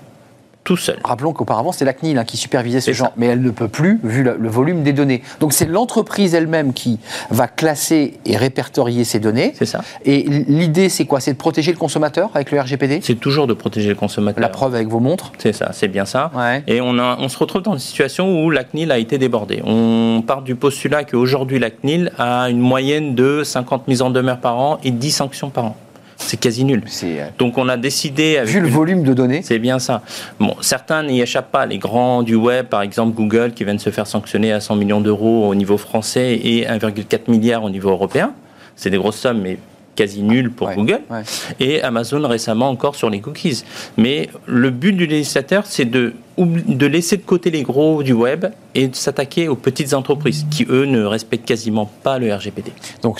[0.63, 1.00] tout seul.
[1.03, 3.13] Rappelons qu'auparavant, c'était la CNIL hein, qui supervisait ce C'est genre, ça.
[3.18, 5.24] mais elle ne peut plus, vu le, le volume des données.
[5.39, 7.00] Donc c'est l'entreprise elle-même qui
[7.32, 9.53] va classer et répertorier ces données.
[9.58, 9.82] C'est ça.
[10.06, 11.20] Et l'idée, c'est quoi?
[11.20, 14.39] C'est de protéger le consommateur avec le RGPD C'est toujours de protéger le consommateur.
[14.41, 16.32] La preuve avec vos montres C'est ça, c'est bien ça.
[16.36, 16.63] Ouais.
[16.68, 19.62] Et on, a, on se retrouve dans une situation où la CNIL a été débordée.
[19.65, 24.40] On part du postulat qu'aujourd'hui la CNIL a une moyenne de 50 mises en demeure
[24.40, 25.75] par an et 10 sanctions par an.
[26.24, 26.84] C'est quasi nul.
[27.03, 28.38] Euh, Donc on a décidé...
[28.38, 29.42] Avec vu le une- volume de données.
[29.44, 30.01] C'est bien ça.
[30.40, 31.66] Bon, certains n'y échappent pas.
[31.66, 35.01] Les grands du web, par exemple Google, qui viennent se faire sanctionner à 100 millions
[35.01, 38.34] d'euros au niveau français et 1,4 milliard au niveau européen.
[38.75, 39.57] C'est des grosses sommes, mais
[39.96, 41.01] quasi nulles pour Ouais, Google.
[41.10, 41.22] ouais.
[41.60, 43.64] Et Amazon récemment encore sur les cookies.
[43.98, 48.46] Mais le but du législateur, c'est de, de laisser de côté les gros du web
[48.74, 52.72] et de s'attaquer aux petites entreprises qui, eux, ne respectent quasiment pas le RGPD.
[53.01, 53.20] Donc,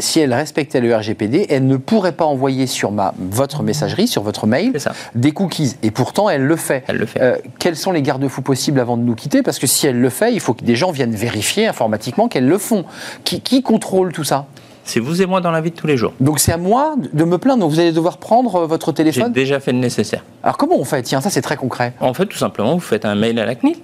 [0.00, 4.22] si elle respectait le RGPD, elle ne pourrait pas envoyer sur ma, votre messagerie, sur
[4.22, 4.72] votre mail,
[5.14, 5.76] des cookies.
[5.82, 6.84] Et pourtant, elle le fait.
[6.88, 7.20] Elle le fait.
[7.20, 9.42] Euh, quels sont les garde-fous possibles avant de nous quitter?
[9.42, 12.48] Parce que si elle le fait, il faut que des gens viennent vérifier informatiquement qu'elle
[12.48, 12.84] le font.
[13.24, 14.46] Qui, qui contrôle tout ça?
[14.84, 16.14] C'est vous et moi dans la vie de tous les jours.
[16.18, 17.60] Donc c'est à moi de me plaindre.
[17.60, 19.32] Donc vous allez devoir prendre euh, votre J'ai téléphone.
[19.32, 20.24] déjà fait le nécessaire.
[20.42, 21.02] Alors comment on fait?
[21.02, 21.92] Tiens, ça c'est très concret.
[22.00, 23.76] En fait, tout simplement, vous faites un mail à la CNIL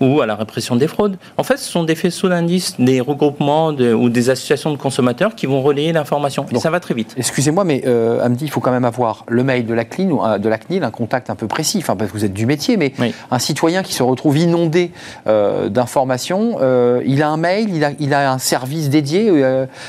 [0.00, 1.16] ou à la répression des fraudes.
[1.36, 5.34] En fait, ce sont des faisceaux d'indices, des regroupements de- ou des associations de consommateurs
[5.34, 6.46] qui vont relayer l'information.
[6.52, 7.14] Et ça va très vite.
[7.16, 10.24] Excusez-moi, mais euh, Amdi, il faut quand même avoir le mail de la CNIL, ou,
[10.24, 12.46] euh, de la CNIL un contact un peu précis, enfin, parce que vous êtes du
[12.46, 13.14] métier, mais Oui.
[13.30, 14.90] un citoyen qui se retrouve inondé
[15.26, 19.30] euh, d'informations, euh, il a un mail, il a, il a un service dédié,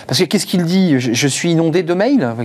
[0.07, 0.99] parce que qu'est-ce qu'il dit?
[0.99, 2.35] Je, je suis inondé de mails?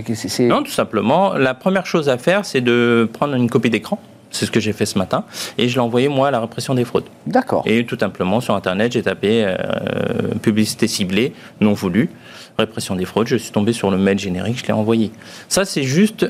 [0.41, 3.99] Non, tout simplement, la première chose à faire, c'est de prendre une copie d'écran.
[4.33, 5.23] C'est ce que j'ai fait ce matin.
[5.57, 7.05] Et je l'ai envoyé, moi, à la répression des fraudes.
[7.27, 7.63] D'accord.
[7.65, 9.55] Et tout simplement, sur Internet, j'ai tapé euh,
[10.41, 12.09] publicité ciblée, non voulue,
[12.57, 13.27] répression des fraudes.
[13.27, 15.11] Je suis tombé sur le mail générique, je l'ai envoyé.
[15.47, 16.29] Ça, c'est juste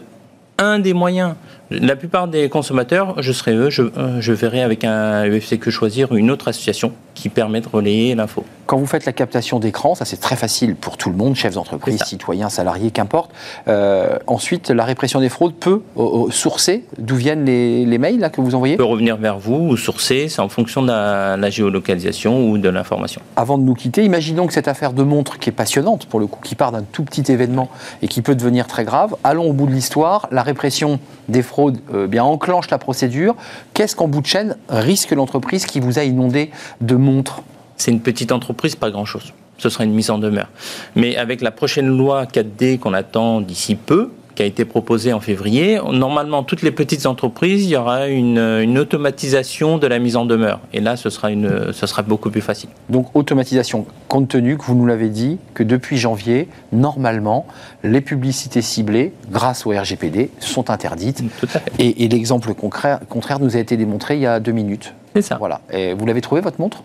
[0.58, 1.36] un des moyens.
[1.72, 5.72] La plupart des consommateurs, je serai eux, je, euh, je verrai avec un UFC que
[5.72, 8.43] choisir une autre association qui permet de relayer l'info.
[8.65, 11.56] Quand vous faites la captation d'écran, ça c'est très facile pour tout le monde, chefs
[11.56, 13.30] d'entreprise, citoyens, salariés, qu'importe.
[13.67, 18.30] Euh, ensuite, la répression des fraudes peut euh, sourcer d'où viennent les, les mails là,
[18.30, 21.49] que vous envoyez peut revenir vers vous ou sourcer, c'est en fonction de la, la
[21.49, 23.21] géolocalisation ou de l'information.
[23.36, 26.28] Avant de nous quitter, imaginons que cette affaire de montre qui est passionnante pour le
[26.28, 27.69] coup, qui part d'un tout petit événement
[28.02, 31.80] et qui peut devenir très grave, allons au bout de l'histoire, la répression des fraudes
[31.93, 33.36] euh, bien enclenche la procédure.
[33.73, 36.49] Qu'est-ce qu'en bout de chaîne risque l'entreprise qui vous a inondé
[36.82, 36.95] de
[37.78, 39.34] C'est une petite entreprise, pas grand-chose.
[39.58, 40.50] Ce sera une mise en demeure.
[40.96, 45.20] Mais avec la prochaine loi 4D qu'on attend d'ici peu, qui a été proposé en
[45.20, 45.80] février.
[45.92, 50.26] Normalement, toutes les petites entreprises, il y aura une, une automatisation de la mise en
[50.26, 50.60] demeure.
[50.74, 52.70] Et là, ce sera, une, ce sera beaucoup plus facile.
[52.89, 57.46] Donc, automatisation, compte tenu que vous nous l'avez dit, que depuis janvier, normalement,
[57.84, 61.24] les publicités ciblées, grâce au RGPD, sont interdites.
[61.39, 61.72] Tout à fait.
[61.80, 64.94] Et, et l'exemple contraire, contraire nous a été démontré il y a deux minutes.
[65.16, 65.38] C'est ça.
[65.38, 65.62] Voilà.
[65.72, 66.84] Et vous l'avez trouvé, votre montre?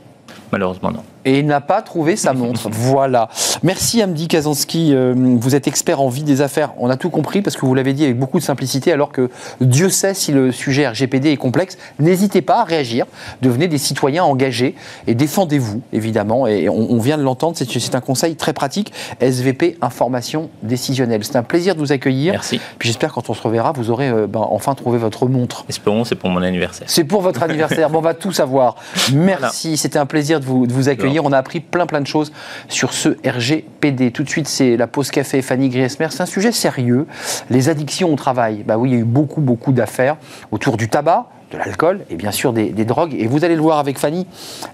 [0.50, 1.04] Malheureusement, non.
[1.28, 2.68] Et il n'a pas trouvé sa montre.
[2.70, 3.28] voilà.
[3.62, 6.72] Merci Amdi Kazanski, euh, vous êtes expert en vie des affaires.
[6.78, 9.28] On a tout compris parce que vous l'avez dit avec beaucoup de simplicité alors que
[9.60, 11.76] Dieu sait si le sujet RGPD est complexe.
[11.98, 13.04] N'hésitez pas à réagir,
[13.42, 14.74] devenez des citoyens engagés
[15.06, 16.46] et défendez-vous évidemment.
[16.46, 18.92] Et on, on vient de l'entendre, c'est un conseil très pratique.
[19.20, 21.24] SVP Information Décisionnelle.
[21.24, 22.32] C'est un plaisir de vous accueillir.
[22.32, 22.58] Merci.
[22.78, 25.66] Puis j'espère quand on se reverra, vous aurez euh, ben, enfin trouvé votre montre.
[25.68, 26.88] Espérons, c'est pour mon anniversaire.
[26.88, 27.90] C'est pour votre anniversaire.
[27.90, 28.76] Bon, on va tout savoir.
[29.12, 29.76] Merci.
[29.76, 31.17] C'était un plaisir de vous, de vous accueillir.
[31.24, 32.32] On a appris plein, plein de choses
[32.68, 34.10] sur ce RGPD.
[34.10, 35.42] Tout de suite, c'est la pause café.
[35.42, 36.08] Fanny Griesmer.
[36.10, 37.06] C'est un sujet sérieux.
[37.50, 38.64] Les addictions au travail.
[38.66, 40.16] Bah oui, il y a eu beaucoup, beaucoup d'affaires
[40.50, 43.14] autour du tabac de l'alcool et bien sûr des, drogues.
[43.18, 44.26] Et vous allez le voir avec Fanny,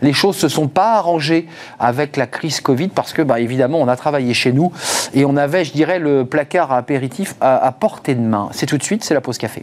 [0.03, 1.47] les choses se sont pas arrangées
[1.79, 4.73] avec la crise Covid parce que, bah, évidemment, on a travaillé chez nous
[5.13, 8.49] et on avait, je dirais, le placard apéritif à, à portée de main.
[8.53, 9.63] C'est tout de suite, c'est la pause café.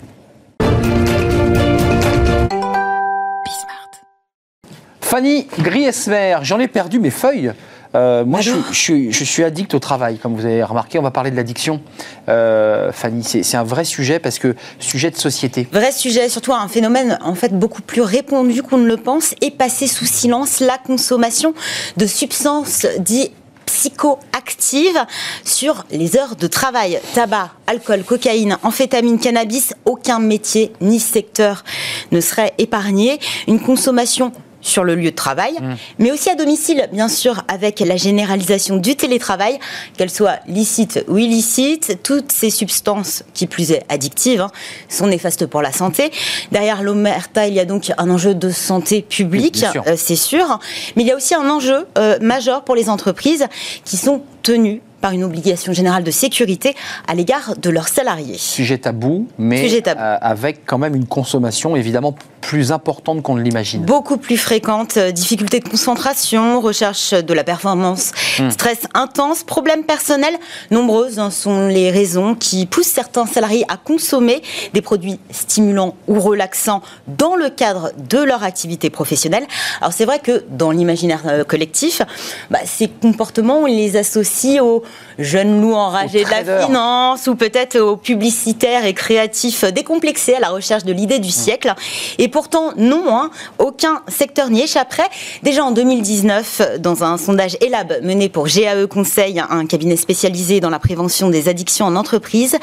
[5.11, 7.51] Fanny Griesmer, j'en ai perdu mes feuilles.
[7.95, 10.99] Euh, moi, je, je suis, je suis addict au travail, comme vous avez remarqué.
[10.99, 11.81] On va parler de l'addiction.
[12.29, 15.67] Euh, Fanny, c'est c'est un vrai sujet parce que sujet de société.
[15.69, 19.51] Vrai sujet, surtout un phénomène en fait beaucoup plus répandu qu'on ne le pense et
[19.51, 21.53] passé sous silence la consommation
[21.97, 23.33] de substances dites
[23.65, 25.05] psychoactives
[25.43, 27.01] sur les heures de travail.
[27.13, 31.65] Tabac, alcool, cocaïne, amphétamine, cannabis, aucun métier ni secteur
[32.13, 33.19] ne serait épargné.
[33.47, 35.55] Une consommation sur le lieu de travail,
[35.99, 39.59] mais aussi à domicile, bien sûr, avec la généralisation du télétravail,
[39.97, 44.51] qu'elle soit licite ou illicite, toutes ces substances, qui plus est addictives, hein,
[44.89, 46.11] sont néfastes pour la santé.
[46.51, 50.59] Derrière l'omerta, il y a donc un enjeu de santé publique, euh, c'est sûr,
[50.95, 53.47] mais il y a aussi un enjeu euh, majeur pour les entreprises
[53.83, 56.75] qui sont tenues par une obligation générale de sécurité
[57.07, 58.37] à l'égard de leurs salariés.
[58.37, 59.99] Sujet tabou, mais Sujet tabou.
[60.01, 63.83] euh, avec quand même une consommation évidemment plus importante qu'on ne l'imagine.
[63.85, 68.11] beaucoup plus fréquentes, euh, difficultés de concentration, recherche de la performance,
[68.49, 70.33] stress intense, problèmes personnels.
[70.71, 74.41] Nombreuses hein, sont les raisons qui poussent certains salariés à consommer
[74.73, 79.45] des produits stimulants ou relaxants dans le cadre de leur activité professionnelle.
[79.79, 82.01] Alors c'est vrai que dans l'imaginaire euh, collectif,
[82.49, 84.83] bah, ces comportements, on les associe aux
[85.19, 90.39] jeunes loups enragés Aux de la finance ou peut-être aux publicitaires et créatifs décomplexés à
[90.39, 91.73] la recherche de l'idée du siècle.
[92.17, 95.09] Et pourtant, non, hein, aucun secteur n'y échapperait.
[95.43, 100.69] Déjà en 2019, dans un sondage ELAB mené pour GAE Conseil, un cabinet spécialisé dans
[100.69, 102.57] la prévention des addictions en entreprise,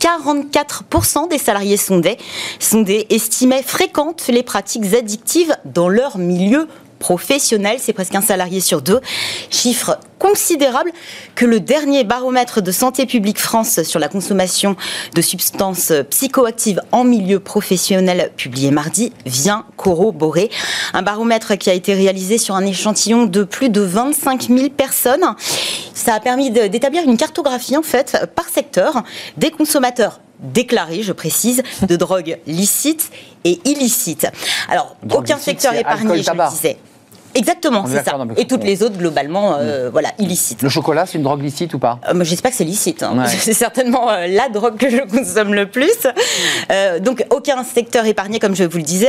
[0.00, 2.18] 44% des salariés sondés,
[2.58, 6.68] sondés estimaient fréquentes les pratiques addictives dans leur milieu
[7.00, 9.00] professionnel, c'est presque un salarié sur deux.
[9.50, 10.92] Chiffre considérable
[11.34, 14.76] que le dernier baromètre de Santé publique France sur la consommation
[15.14, 20.50] de substances psychoactives en milieu professionnel publié mardi vient corroborer.
[20.92, 25.24] Un baromètre qui a été réalisé sur un échantillon de plus de 25 000 personnes.
[25.94, 29.02] Ça a permis d'établir une cartographie en fait par secteur
[29.38, 33.10] des consommateurs déclarés, je précise, de drogues licites
[33.44, 34.26] et illicites.
[34.68, 36.78] Alors, Drogue aucun licite, secteur épargné, alcool, je le disais.
[37.34, 38.16] Exactement, c'est ça.
[38.36, 40.62] Et toutes les autres, globalement, euh, voilà, illicites.
[40.62, 41.98] Le chocolat, c'est une drogue licite ou pas?
[42.08, 43.02] Euh, j'espère que c'est licite.
[43.02, 43.16] hein.
[43.16, 43.28] Ouais.
[43.40, 45.92] C'est certainement euh, la drogue que je consomme le plus.
[46.70, 49.08] Euh, donc, aucun secteur épargné, comme je vous le disais.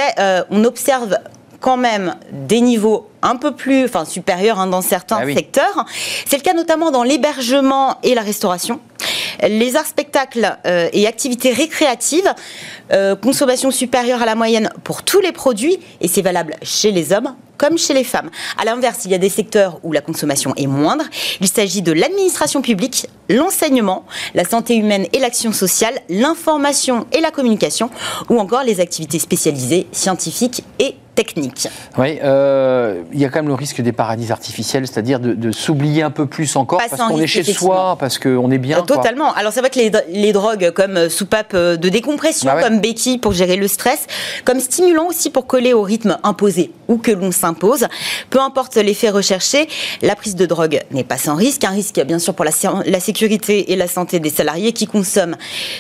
[0.49, 1.17] On observe
[1.61, 5.35] quand même des niveaux un peu plus, enfin supérieurs hein, dans certains Ah oui.
[5.35, 5.85] secteurs.
[6.25, 8.79] C'est le cas notamment dans l'hébergement et la restauration.
[9.47, 12.31] Les arts spectacles euh, et activités récréatives,
[12.91, 17.13] euh, consommation supérieure à la moyenne pour tous les produits, et c'est valable chez les
[17.13, 18.31] hommes comme chez les femmes.
[18.57, 21.03] À l'inverse, il y a des secteurs où la consommation est moindre.
[21.41, 27.29] Il s'agit de l'administration publique, l'enseignement, la santé humaine et l'action sociale, l'information et la
[27.29, 27.91] communication,
[28.31, 31.67] ou encore les activités spécialisées, scientifiques et techniques.
[31.97, 35.51] Oui, euh, il y a quand même le risque des paradis artificiels, c'est-à-dire de, de
[35.51, 38.77] s'oublier un peu plus encore Pas parce qu'on est chez soi, parce qu'on est bien.
[38.79, 38.97] Euh, quoi.
[38.97, 39.33] Totalement.
[39.33, 42.61] Alors c'est vrai que les, les drogues comme euh, soupape euh, de décompression, Bah ouais.
[42.63, 44.07] comme béquille pour gérer le stress,
[44.45, 47.87] comme stimulant aussi pour coller au rythme imposé ou que l'on s'impose,
[48.29, 49.67] peu importe l'effet recherché,
[50.01, 51.63] la prise de drogue n'est pas sans risque.
[51.63, 52.51] Un risque bien sûr pour la,
[52.85, 55.37] la sécurité et la santé des salariés qui consomment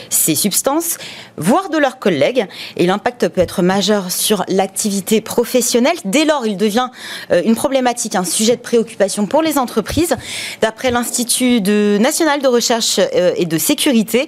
[0.09, 0.97] ces substances,
[1.37, 2.47] voire de leurs collègues.
[2.77, 5.97] Et l'impact peut être majeur sur l'activité professionnelle.
[6.05, 6.89] Dès lors, il devient
[7.31, 10.15] euh, une problématique, un sujet de préoccupation pour les entreprises.
[10.61, 11.61] D'après l'Institut
[11.99, 14.27] national de recherche euh, et de sécurité,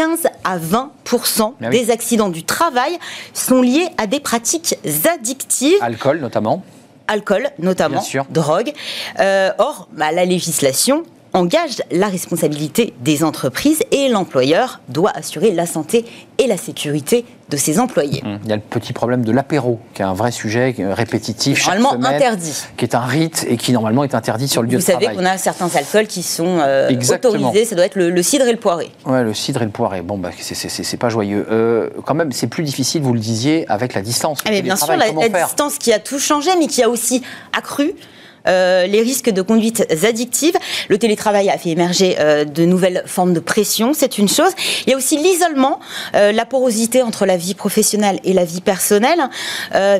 [0.00, 1.68] 15 à 20 Ah oui.
[1.68, 2.98] des accidents du travail
[3.34, 4.76] sont liés à des pratiques
[5.12, 6.64] addictives Alcool notamment.
[7.06, 8.24] alcool notamment, Bien sûr.
[8.30, 8.72] drogue.
[9.18, 15.66] Euh, or, bah, la législation engage la responsabilité des entreprises et l'employeur doit assurer la
[15.66, 16.04] santé
[16.38, 18.22] et la sécurité de ses employés.
[18.44, 21.58] Il y a le petit problème de l'apéro, qui est un vrai sujet euh, répétitif
[21.58, 22.54] chaque Normalement semaine, interdit.
[22.76, 25.06] qui est un rite et qui normalement est interdit sur le lieu Vous de savez
[25.06, 25.16] travail.
[25.24, 28.52] qu'on a certains alcools qui sont euh, autorisés, ça doit être le, le cidre et
[28.52, 28.90] le poiré.
[29.04, 30.02] Ouais, le cidre et le poiré.
[30.02, 31.46] Bon, bah, c'est- pas joyeux.
[31.50, 34.38] Euh, quand même, c'est plus difficile, vous le disiez, avec la distance.
[34.44, 35.10] Ah, mais bien sûr, la,
[35.44, 37.22] distance qui a tout changé, mais qui a aussi
[37.56, 37.94] accru.
[38.48, 40.56] Euh, les risques de conduite addictives.
[40.88, 44.52] Le télétravail a fait émerger euh, de nouvelles formes de pression, c'est une chose.
[44.86, 45.80] Il y a aussi l'isolement,
[46.14, 49.20] euh, la porosité entre la vie professionnelle et la vie personnelle,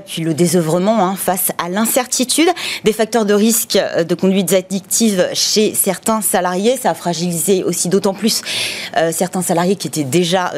[0.06, 2.48] puis le désœuvrement hein, face à l'incertitude,
[2.84, 6.76] des facteurs de risque de conduite addictive chez certains salariés.
[6.76, 8.42] Ça a fragilisé aussi d'autant plus
[9.12, 10.52] certains salariés qui étaient déjà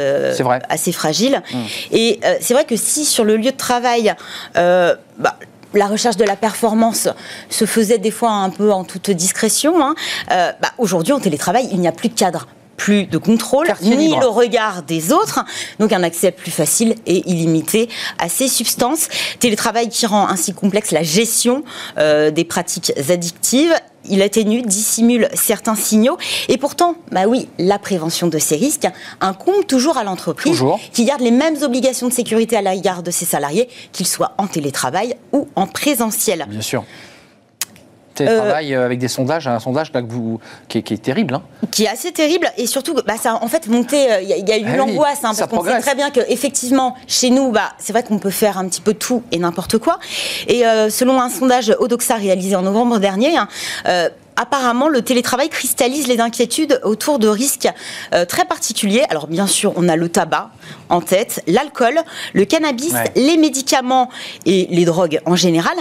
[0.68, 1.42] assez fragiles.
[1.90, 4.14] Et euh, c'est vrai que si sur le lieu de travail,
[4.55, 5.37] bah,
[5.75, 7.09] la recherche de la performance
[7.49, 9.95] se faisait des fois un peu en toute discrétion, hein,
[10.31, 13.95] euh, bah, aujourd'hui en télétravail, il n'y a plus de cadre plus de contrôle, Quartier
[13.95, 14.21] ni libre.
[14.21, 15.45] le regard des autres,
[15.79, 19.09] donc un accès plus facile et illimité à ces substances.
[19.39, 21.63] Télétravail qui rend ainsi complexe la gestion
[21.99, 23.73] euh, des pratiques addictives.
[24.09, 26.17] Il atténue, dissimule certains signaux.
[26.49, 28.88] Et pourtant, bah oui, la prévention de ces risques
[29.21, 30.62] incombe toujours à l'entreprise
[30.93, 34.47] qui garde les mêmes obligations de sécurité à l'égard de ses salariés, qu'ils soient en
[34.47, 36.47] télétravail ou en présentiel.
[36.49, 36.85] Bien sûr.
[38.14, 41.35] Télétravail euh, avec des sondages, un sondage là, que vous, qui, est, qui est terrible.
[41.35, 41.42] hein.
[41.70, 44.33] qui est assez terrible et surtout bah, ça a en fait monté euh, il y,
[44.33, 46.20] a- il y a eu Ah oui, l'angoisse hein, parce qu'on sait très bien que
[46.29, 49.79] effectivement chez nous bah, c'est vrai qu'on peut faire un petit peu tout et n'importe
[49.79, 49.98] quoi
[50.48, 53.48] et euh, selon un sondage Odoxa réalisé en novembre dernier hein,
[53.88, 57.68] euh, Apparemment, le télétravail cristallise les inquiétudes autour de risques
[58.14, 59.05] euh, très particuliers.
[59.11, 60.51] Alors, bien sûr, on a le tabac
[60.88, 62.01] en tête, l'alcool,
[62.33, 63.12] le cannabis, Ouais.
[63.16, 64.09] les médicaments
[64.47, 65.75] et les drogues en général.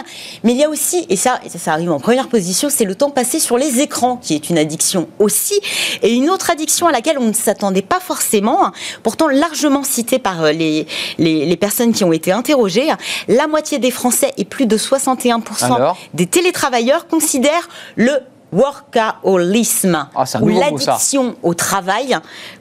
[0.43, 2.85] Mais il y a aussi, et ça, et ça, ça arrive en première position, c'est
[2.85, 5.59] le temps passé sur les écrans, qui est une addiction aussi,
[6.01, 8.71] et une autre addiction à laquelle on ne s'attendait pas forcément, hein,
[9.03, 10.87] pourtant largement citée par euh, les,
[11.17, 12.89] les, les personnes qui ont été interrogées.
[13.27, 15.97] La moitié des Français et plus de 61% Alors?
[16.13, 18.13] des télétravailleurs considèrent le
[18.51, 22.17] workaholisme Ah, ou l'addiction au travail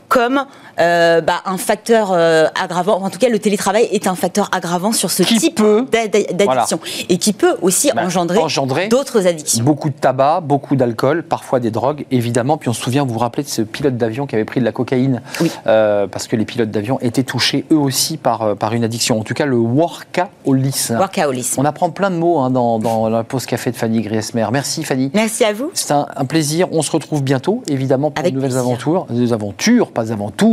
[0.08, 0.44] comme
[0.78, 3.02] euh, bah, un facteur euh, aggravant.
[3.02, 7.18] En tout cas, le télétravail est un facteur aggravant sur ce Qui type d'addiction et
[7.18, 9.64] qui peut aussi Bah, engendrer, engendrer d'autres addictions.
[9.64, 12.56] Beaucoup de tabac, beaucoup d'alcool, parfois des drogues, évidemment.
[12.56, 14.64] Puis on se souvient, vous vous rappelez de ce pilote d'avion qui avait pris de
[14.64, 15.50] la cocaïne, Oui.
[15.66, 19.18] euh, parce que les pilotes d'avion étaient touchés eux aussi par, par une addiction.
[19.18, 20.96] En tout cas, le workaholisme.
[20.96, 21.60] Workaholisme.
[21.60, 24.46] On apprend plein de mots hein, dans, dans la pause café de Fanny Griesmer.
[24.52, 25.10] Merci Fanny.
[25.14, 25.70] Merci à vous.
[25.74, 26.68] C'est un, un plaisir.
[26.72, 28.66] On se retrouve bientôt, évidemment, pour Avec de nouvelles plaisir.
[28.68, 29.06] aventures.
[29.10, 30.10] Des aventures, pas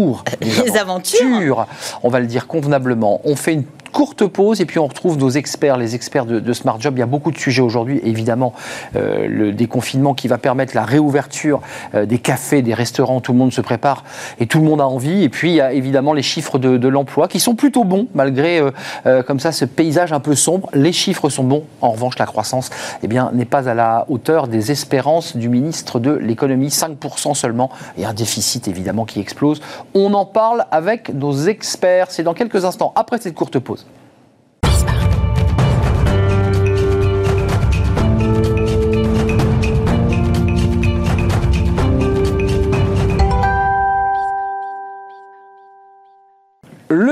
[0.08, 0.24] aventours.
[0.42, 1.68] Des aventures.
[2.04, 3.22] On va le dire convenablement.
[3.24, 3.64] On fait une
[3.98, 6.94] courte pause et puis on retrouve nos experts, les experts de, Smart Job.
[6.98, 8.00] Il y a beaucoup de sujets aujourd'hui.
[8.04, 8.54] Évidemment,
[8.96, 11.62] euh, le déconfinement qui va permettre la réouverture
[11.96, 13.22] euh, des cafés, des restaurants.
[13.22, 14.04] Tout le monde se prépare
[14.40, 15.24] et tout le monde a envie.
[15.24, 18.06] Et puis, il y a évidemment les chiffres de, de l'emploi qui sont plutôt bons,
[18.14, 18.70] malgré euh,
[19.08, 20.70] euh, comme ça ce paysage un peu sombre.
[20.76, 21.64] Les chiffres sont bons.
[21.82, 22.70] En revanche, la croissance
[23.02, 26.68] eh bien, n'est pas à la hauteur des espérances du ministre de l'économie.
[26.68, 29.60] 5% seulement et un déficit évidemment qui explose.
[29.96, 32.12] On en parle avec nos experts.
[32.12, 33.87] C'est dans quelques instants, après cette courte pause.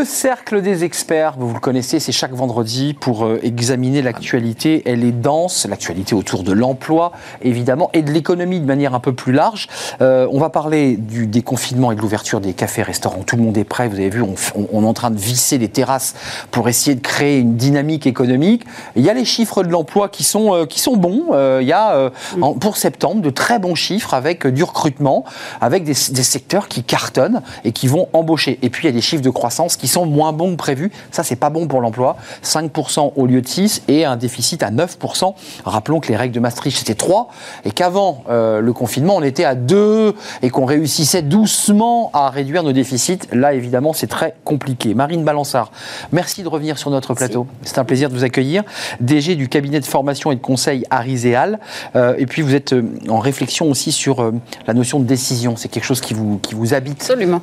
[0.05, 4.83] Le cercle des experts, vous le connaissez, c'est chaque vendredi pour euh, examiner l'actualité.
[4.85, 9.13] Elle est dense, l'actualité autour de l'emploi, évidemment, et de l'économie de manière un peu
[9.15, 9.67] plus large.
[10.01, 13.23] Euh, on va parler du déconfinement et de l'ouverture des cafés, restaurants.
[13.23, 15.09] Tout le monde est prêt, vous avez vu, on, f- on- on est en train
[15.09, 16.13] de visser les terrasses
[16.51, 18.63] pour essayer de créer une dynamique économique.
[18.95, 21.29] Il y a les chiffres de l'emploi qui sont, euh, qui sont bons.
[21.31, 25.25] Euh, il y a en- pour septembre de très bons chiffres avec du recrutement,
[25.61, 28.59] avec des, des secteurs qui cartonnent et qui vont embaucher.
[28.61, 30.91] Et puis il y a des chiffres de croissance qui sont moins bons que prévu.
[31.12, 32.17] Ça, c'est pas bon pour l'emploi.
[32.43, 35.34] 5% au lieu de 6 et un déficit à 9%.
[35.63, 37.29] Rappelons que les règles de Maastricht, c'était 3
[37.63, 42.63] et qu'avant euh, le confinement, on était à 2 et qu'on réussissait doucement à réduire
[42.63, 43.19] nos déficits.
[43.31, 44.93] Là, évidemment, c'est très compliqué.
[44.93, 45.71] Marine Balançard,
[46.12, 47.47] merci de revenir sur notre plateau.
[47.62, 48.63] C'est un plaisir de vous accueillir.
[48.99, 51.60] DG du cabinet de formation et de conseil Ariséal.
[51.95, 54.31] Euh, et puis, vous êtes euh, en réflexion aussi sur euh,
[54.67, 55.55] la notion de décision.
[55.55, 57.01] C'est quelque chose qui vous, qui vous habite.
[57.01, 57.41] Absolument.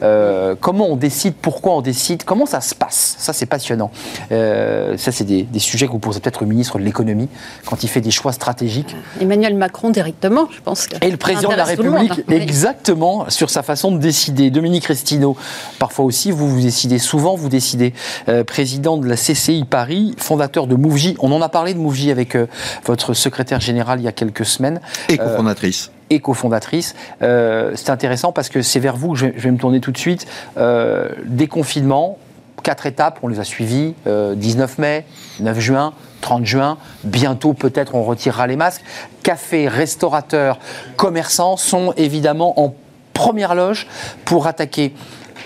[0.61, 3.15] Comment on décide, pourquoi on décide, comment comment ça se passe?
[3.19, 3.93] Ça, c'est passionnant.
[4.33, 7.29] Euh, ça, c'est des, sujets que vous posez peut-être au ministre de l'économie
[7.67, 8.97] quand il fait des choix stratégiques.
[9.21, 10.89] Emmanuel Macron directement, je pense.
[10.89, 14.51] Que Et le président de la République, exactement, sur sa façon de décider.
[14.51, 15.37] Dominique Restineau,
[15.79, 17.95] parfois aussi, vous, vous décidez, souvent vous décidez.
[18.29, 21.15] Euh, président de la CCI Paris, fondateur de Mouv'J.
[21.21, 22.47] On en a parlé de Mouv'J avec euh,
[22.85, 24.81] votre secrétaire général il y a quelques semaines.
[25.09, 26.95] Et cofondatrice et cofondatrice.
[27.23, 29.99] Euh, c'est intéressant parce que c'est vers vous que je vais, me tourner tout de
[29.99, 30.27] suite.
[30.59, 32.19] Euh, déconfinement,
[32.62, 33.94] quatre étapes, on les a suivies.
[34.07, 35.07] 19 euh, mai,
[35.40, 36.79] 9 juin, 30 juin.
[37.05, 38.83] Bientôt, peut-être, on retirera les masques.
[39.22, 40.59] Cafés, restaurateurs,
[40.96, 42.75] commerçants sont évidemment en
[43.12, 43.87] première loge
[44.25, 44.94] pour attaquer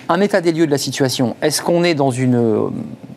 [0.09, 1.37] un état des lieux de la situation.
[1.43, 2.71] Est-ce qu'on est dans une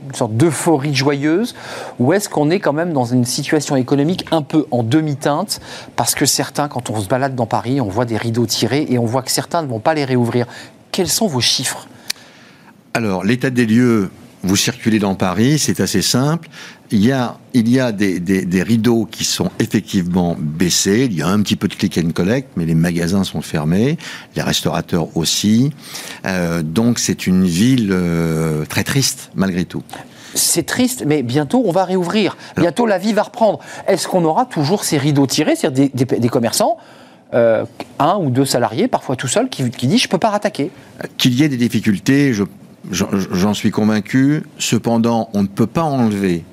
[0.10, 1.56] une sorte d'euphorie joyeuse
[2.00, 5.62] ou est-ce qu'on est quand même dans une situation économique un peu en demi-teinte?
[5.96, 8.98] Parce que certains, quand on se balade dans Paris, on voit des rideaux tirés et
[8.98, 10.48] on voit que certains ne vont pas les réouvrir.
[10.92, 11.88] Quels sont vos chiffres?
[12.94, 14.10] Alors, l'état des lieux,
[14.42, 16.50] vous circulez dans Paris, c'est assez simple.
[16.92, 21.08] Il y a, il y a des, des, rideaux qui sont effectivement baissés.
[21.10, 23.98] Il y a un petit peu de click and collect, mais les magasins sont fermés,
[24.36, 25.72] les restaurateurs aussi.
[26.26, 29.84] Euh, donc c'est une ville euh, très triste malgré tout.
[30.34, 32.38] C'est triste, mais bientôt on va réouvrir.
[32.58, 33.60] Bientôt la vie va reprendre.
[33.88, 36.78] Est-ce qu'on aura toujours ces rideaux tirés, c'est-à-dire des, des, commerçants
[37.36, 37.66] euh,
[38.00, 40.72] un ou deux salariés, parfois tout seuls, qui, qui disent je peux pas rattaquer?
[41.18, 42.34] Qu'il y ait des difficultés,
[42.92, 44.44] j'en suis convaincu.
[44.58, 46.44] Cependant, on ne peut pas enlever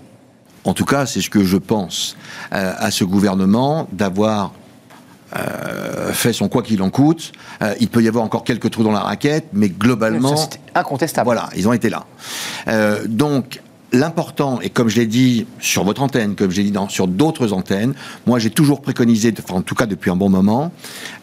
[0.66, 2.16] en tout cas, c'est ce que je pense
[2.52, 4.52] euh, à ce gouvernement d'avoir
[5.36, 7.32] euh, fait son quoi qu'il en coûte.
[7.62, 11.26] Euh, il peut y avoir encore quelques trous dans la raquette, mais globalement, c'est incontestable.
[11.26, 12.04] Voilà, ils ont été là.
[13.06, 13.62] donc
[13.92, 17.52] l'important, et comme je l'ai dit sur votre antenne, comme je l'ai dit sur d'autres
[17.52, 17.94] antennes,
[18.26, 20.72] moi j'ai toujours préconisé, en tout cas depuis un bon moment,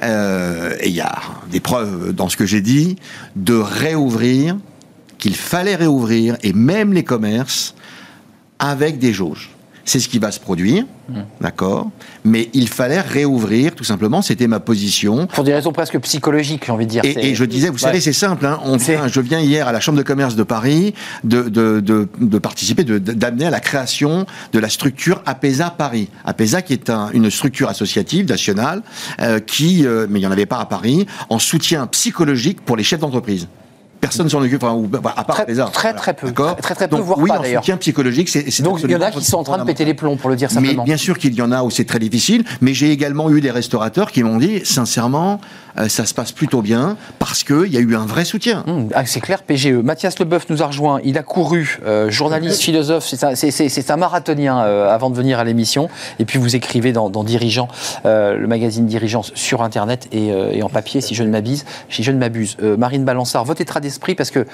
[0.02, 1.20] et il y a
[1.52, 2.96] des preuves dans ce que j'ai dit,
[3.36, 4.56] de réouvrir,
[5.24, 7.76] qu'il fallait réouvrir, et même les commerces,
[8.60, 9.52] avec des jauges.
[9.86, 11.14] C'est ce qui va se produire, mmh.
[11.40, 11.92] d'accord
[12.26, 15.28] Mais il fallait réouvrir, tout simplement, c'était ma position.
[15.28, 17.06] Pour des raisons presque psychologiques, j'ai envie de dire.
[17.06, 19.98] Et, je disais, vous savez, c'est simple, hein, on je viens hier à la Chambre
[19.98, 25.22] de commerce de Paris de, de, de, participer, d'amener à la création de la structure
[25.26, 26.10] APESA Paris.
[26.26, 28.82] APESA qui est une structure associative nationale,
[29.22, 32.76] euh, qui, euh, mais il n'y en avait pas à Paris, en soutien psychologique pour
[32.76, 33.48] les chefs d'entreprise
[34.04, 35.72] personne s'en occupe, enfin, bah, à part très, les arts.
[35.72, 36.32] Très, très peu.
[36.34, 38.62] Très, très peu, Donc, oui, en soutien psychologique, c'est.
[38.62, 40.36] Donc, il y en a qui sont en train de péter les plombs, pour le
[40.36, 40.84] dire simplement.
[40.84, 43.40] Mais bien sûr qu'il y en a où c'est très difficile, mais j'ai également eu
[43.40, 45.40] des restaurateurs qui m'ont dit, sincèrement,
[45.78, 48.64] euh, ça se passe plutôt bien parce qu'il y a eu un vrai soutien.
[48.68, 49.68] Mmh, ah, c'est clair, PGE.
[49.84, 51.00] Mathias Leboeuf nous a rejoint.
[51.04, 53.06] Il a couru, euh, journaliste, philosophe.
[53.06, 55.90] C'est un, marathonien euh, avant de venir à l'émission.
[56.20, 57.68] Et puis vous écrivez dans, Dirigeant,
[58.04, 61.66] le magazine Dirigeant sur Internet et, en papier, si je ne m'abuse.
[61.90, 62.58] Si je ne m'abuse.
[62.78, 64.46] Marine Balançard, votre état d'esprit, parce que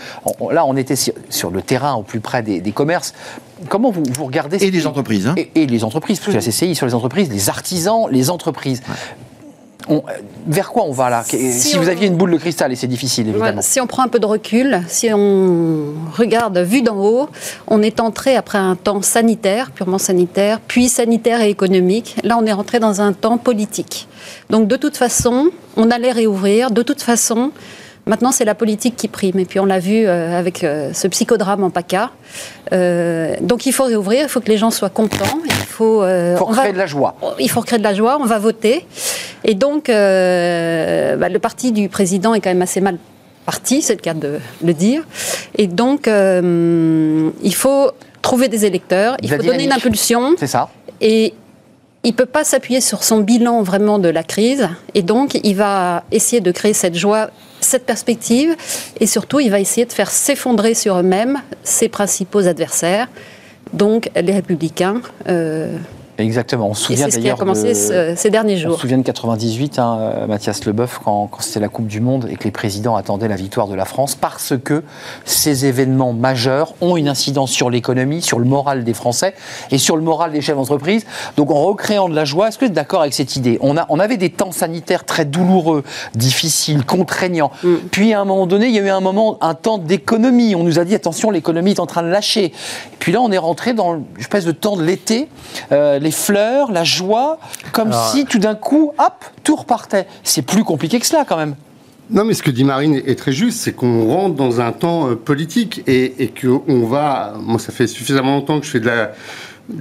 [0.51, 3.13] là, on était sur, le terrain, au plus près des, commerces.
[3.67, 5.27] Comment vous, vous regardez Et des entreprises.
[5.27, 5.35] Hein.
[5.55, 8.81] Et, les entreprises, parce que la CCI sur les entreprises, les artisans, les entreprises
[10.45, 13.29] vers quoi on va là Si, vous aviez une boule de cristal, et c'est difficile
[13.29, 13.61] évidemment.
[13.61, 17.29] si on prend un peu de recul, si on regarde vu d'en haut,
[17.67, 22.15] on est entré après un temps sanitaire, purement sanitaire, puis sanitaire et économique.
[22.23, 24.07] Là, on est rentré dans un temps politique.
[24.49, 26.71] Donc de toute façon, on allait réouvrir.
[26.71, 27.51] De toute façon,
[28.09, 29.37] Maintenant, c'est la politique qui prime.
[29.37, 32.09] Et puis, on l'a vu euh, avec euh, ce psychodrame en PACA.
[32.73, 35.39] Euh, donc, il faut réouvrir, il faut que les gens soient contents.
[35.45, 35.99] Il faut,
[36.51, 37.15] créer de la joie.
[37.39, 38.85] Il faut créer de la joie, on va voter.
[39.43, 42.97] Et donc, bah, le parti du président est quand même assez mal
[43.45, 45.03] parti, c'est le cas de le dire.
[45.57, 50.35] Et donc, il faut trouver des électeurs, il faut donner une impulsion.
[50.37, 50.69] C'est ça.
[51.01, 51.33] Et
[52.03, 54.67] il ne peut pas s'appuyer sur son bilan vraiment de la crise.
[54.93, 57.29] Et donc, il va essayer de créer cette joie
[57.61, 58.55] cette perspective
[58.99, 63.07] et surtout il va essayer de faire s'effondrer sur eux-mêmes ses principaux adversaires,
[63.73, 65.01] donc les républicains.
[65.27, 65.77] Euh,
[66.19, 66.69] Exactement.
[66.69, 67.11] On se souvient d'ailleurs.
[67.11, 67.73] C'est ce qui a commencé
[68.15, 68.73] ces derniers jours.
[68.73, 72.01] On se souvient de 98, hein, euh, Mathias Leboeuf, quand, quand c'était la Coupe du
[72.01, 74.83] Monde et que les présidents attendaient la victoire de la France, parce que
[75.25, 79.33] ces événements majeurs ont une incidence sur l'économie, sur le moral des Français
[79.71, 81.05] et sur le moral des chefs d'entreprise.
[81.37, 83.57] Donc, en recréant de la joie, est-ce que vous êtes d'accord avec cette idée?
[83.61, 85.83] On, a, on avait des temps sanitaires très douloureux,
[86.15, 87.51] difficiles, contraignants.
[87.63, 87.75] Mm.
[87.91, 90.55] Puis, à un moment donné, il y a eu un moment, un temps d'économie.
[90.55, 92.45] On nous a dit attention, l'économie est en train de lâcher.
[92.45, 92.53] Et
[92.99, 95.27] puis là, on est rentré dans une espèce de temps de l'été.
[95.71, 97.37] Euh, les fleurs, la joie,
[97.71, 100.07] comme si tout d'un coup, hop, tout repartait.
[100.23, 101.53] C'est plus compliqué que cela quand même.
[102.09, 105.11] Non, mais ce que dit Marine est très juste, c'est qu'on rentre dans un temps
[105.11, 107.35] euh, politique et, et qu'on va.
[107.39, 109.11] Moi, ça fait suffisamment longtemps que je fais de la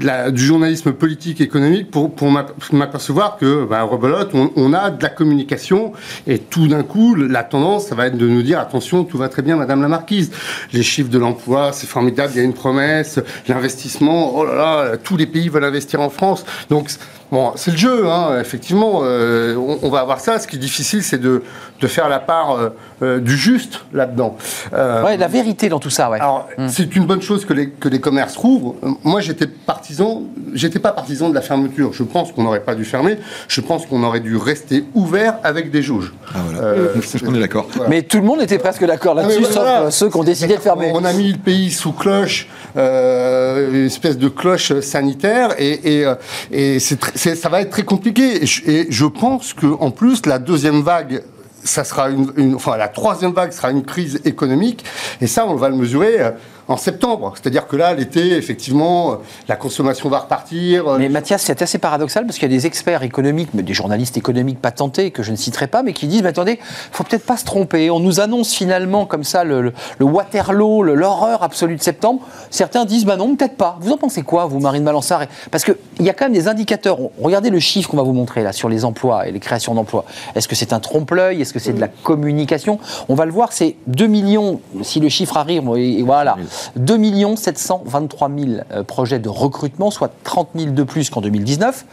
[0.00, 4.90] la- du journalisme politique économique pour, pour m'ap- m'apercevoir que, bah, rebelote, on, on a
[4.90, 5.92] de la communication
[6.26, 9.28] et tout d'un coup, la tendance, ça va être de nous dire attention, tout va
[9.28, 10.30] très bien, Madame la Marquise.
[10.72, 13.18] Les chiffres de l'emploi, c'est formidable, il y a une promesse,
[13.48, 16.44] l'investissement, oh là là, tous les pays veulent investir en France.
[16.70, 16.88] Donc,
[17.32, 20.38] bon, c'est le jeu, hein, effectivement, euh, on, on va avoir ça.
[20.38, 21.42] Ce qui est difficile, c'est de,
[21.80, 22.68] de faire la part euh,
[23.02, 24.36] euh, du juste là-dedans.
[24.72, 26.18] Euh, Ouais, la vérité dans tout ça, ouais.
[26.20, 28.74] alors, c'est une bonne chose que les, que les commerces rouvrent.
[28.82, 30.22] Euh, Moi, j'étais partisan,
[30.54, 31.92] j'étais pas partisan de la fermeture.
[31.92, 33.18] Je pense qu'on n'aurait pas dû fermer.
[33.48, 36.12] Je pense qu'on aurait dû rester ouvert avec des jauges.
[36.34, 36.66] Ah, voilà.
[36.66, 36.94] Euh,
[37.26, 37.66] On est d'accord.
[37.74, 37.90] voilà.
[37.90, 39.82] Mais tout le monde était presque d'accord Ah, là-dessus, sauf voilà.
[39.82, 40.90] euh, ceux qui ont décidé de fermer.
[40.94, 46.04] On a mis le pays sous cloche, euh, une espèce de cloche sanitaire, et, et,
[46.06, 46.14] euh,
[46.50, 48.42] et c'est tr- c'est- ça va être très compliqué.
[48.42, 51.22] Et je, et je pense que en plus la deuxième vague.
[51.64, 54.84] Ça sera une, une- enfin la troisième vague sera une crise économique
[55.20, 56.30] et ça on va le mesurer euh,
[56.68, 57.32] en septembre.
[57.34, 59.16] C'est-à-dire que là l'été effectivement euh,
[59.48, 60.86] la consommation va repartir.
[60.86, 63.72] euh, Mais Mathias, c'est assez paradoxal parce qu'il y a des experts économiques, mais des
[63.74, 66.58] journalistes économiques patentés que je ne citerai pas, mais qui disent mais attendez,
[66.92, 67.90] faut peut-être pas se tromper.
[67.90, 72.20] On nous annonce finalement comme ça le, le- le Waterloo, l'horreur absolue de septembre.
[72.50, 73.78] Certains disent bah non, peut-être pas.
[73.80, 76.98] Vous en pensez quoi, vous, Marine Balançard Parce qu'il y a quand même des indicateurs.
[77.20, 80.04] Regardez le chiffre qu'on va vous montrer là sur les emplois et les créations d'emplois.
[80.34, 81.40] Est-ce que c'est un trompe-l'œil?
[81.40, 82.78] Est-ce que c'est de la communication?
[83.08, 86.36] On va le voir, c'est 2 millions, si le chiffre arrive, et voilà,
[86.76, 91.84] 2 millions 723 000 euh, projets de recrutement, soit 30 000 de plus qu'en 2019.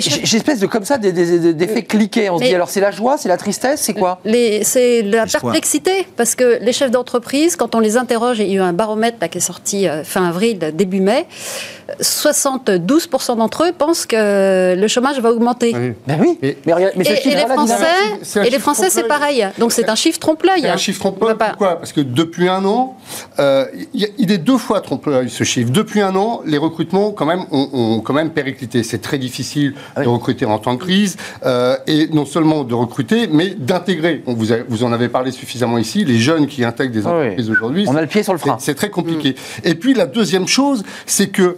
[0.00, 2.30] J'ai chefs- j'ai espèce de comme ça des, des- des- d'effets cliqués.
[2.30, 4.20] On se Mais- dit alors c'est la joie, c'est la tristesse, c'est quoi?
[4.24, 8.52] Les- C'est la perplexité, parce que les chefs d'entreprise, quand on les interroge, il y
[8.52, 11.26] a eu un baromètre là, qui est sorti euh, fin avril, début mai,
[11.90, 15.72] euh, 72% d'entre eux pensent que le chômage va augmenter.
[15.76, 15.92] oui.
[16.06, 16.38] Ben oui.
[16.42, 17.74] Et- mais, mais ce Et, et chiffre, les Français,
[18.22, 19.46] c'est et les Français, c'est pareil.
[19.58, 20.62] Donc c'est un chiffre trompe-l'œil.
[20.62, 21.34] C'est un chiffre trompe-l'œil.
[21.38, 21.76] Pourquoi?
[21.78, 22.96] Parce que depuis un an,
[23.38, 25.70] euh, il est deux fois trompe-l'œil ce chiffre.
[25.70, 28.82] Depuis un an, les recrutements quand même ont, ont quand même périclité.
[28.82, 33.26] C'est très difficile De recruter en temps de crise euh, et non seulement de recruter,
[33.26, 34.22] mais d'intégrer.
[34.26, 36.04] Vous, vous en avez parlé suffisamment ici.
[36.04, 37.20] Les jeunes qui intègrent des Ah oui.
[37.26, 38.56] entreprises aujourd'hui, On a le pied sur le frein.
[38.58, 39.34] c'est- c'est très compliqué.
[39.64, 41.56] Et puis la deuxième chose, c'est que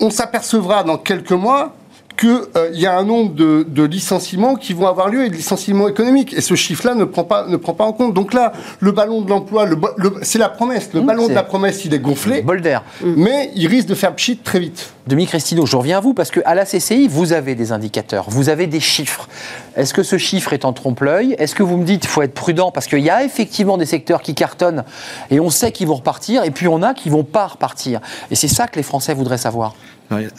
[0.00, 1.74] on s'apercevra dans quelques mois
[2.22, 5.88] qu'il y a un nombre de, de licenciements qui vont avoir lieu et de licenciements
[5.88, 6.32] économiques.
[6.34, 8.14] Et ce chiffre-là ne prend pas ne prend pas en compte.
[8.14, 10.90] Donc là, le ballon de l'emploi, le, bo- le- c'est la promesse.
[10.94, 12.82] Le ballon c'est- de la promesse, il est gonflé, Bol d'air.
[13.02, 14.92] mais il risque de faire pchit très vite.
[15.08, 18.48] Demi Cristino, je reviens à vous parce qu'à la CCI, vous avez des indicateurs, vous
[18.48, 19.28] avez des chiffres.
[19.76, 21.34] Est-ce que ce chiffre est en trompe-l'œil?
[21.38, 23.86] Est-ce que vous me dites qu'il faut être prudent parce qu'il y a effectivement des
[23.86, 24.84] secteurs qui cartonnent
[25.30, 28.00] et on sait qu'ils vont repartir et puis on a qui vont pas repartir?
[28.30, 29.74] Et c'est ça que les Français voudraient savoir.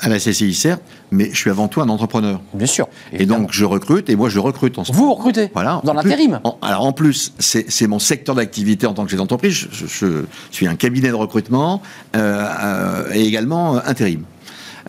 [0.01, 2.41] À la CCI, certes, mais je suis avant tout un entrepreneur.
[2.53, 2.87] Bien sûr.
[3.11, 5.81] Et donc, je recrute, et moi, je recrute en ce Vous recrutez Voilà.
[5.83, 6.39] dans l'intérim.
[6.61, 9.53] Alors en plus, c'est c'est mon secteur d'activité en tant que chef d'entreprise.
[9.71, 10.05] Je, je-
[10.51, 11.81] je suis un cabinet de recrutement
[12.15, 14.23] euh, euh, et également euh, intérim.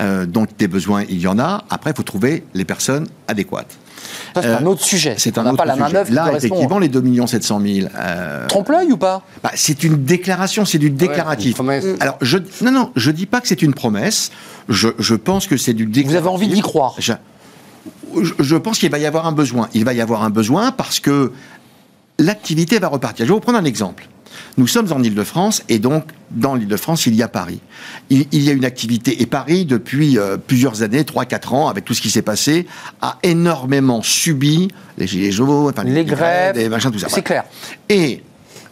[0.00, 1.64] Euh, donc des besoins, il y en a.
[1.70, 3.76] Après, il faut trouver les personnes adéquates.
[4.34, 5.14] Ça, c'est Euh, un autre sujet.
[5.18, 6.04] C'est on un n'a autre pas la sujet.
[6.10, 7.88] Là, effectivement, les 2 700 000.
[7.96, 9.22] euh, Trompe-l'œil ou pas?
[9.42, 11.50] bah, c'est une déclaration, c'est du déclaratif.
[11.50, 11.84] une promesse.
[12.00, 14.30] Alors, je, non, non, je dis pas que c'est une promesse.
[14.68, 16.10] Je, je pense que c'est du déclaratif.
[16.22, 16.96] Vous avez envie d'y croire
[18.40, 19.68] je pense qu'il va y avoir un besoin.
[19.74, 21.32] Il va y avoir un besoin parce que
[22.18, 23.26] l'activité va repartir.
[23.26, 24.08] Je vais vous prendre un exemple.
[24.56, 27.60] Nous sommes en Ile-de-France et donc dans l'Île-de-France, il y a Paris.
[28.10, 31.84] Il, il y a une activité et Paris, depuis euh, plusieurs années, 3-4 ans, avec
[31.84, 32.66] tout ce qui s'est passé,
[33.00, 34.68] a énormément subi
[34.98, 37.08] les gilets jaunes, enfin, Les grèves, les machins, tout ça.
[37.08, 37.44] c'est clair.
[37.88, 38.22] Et,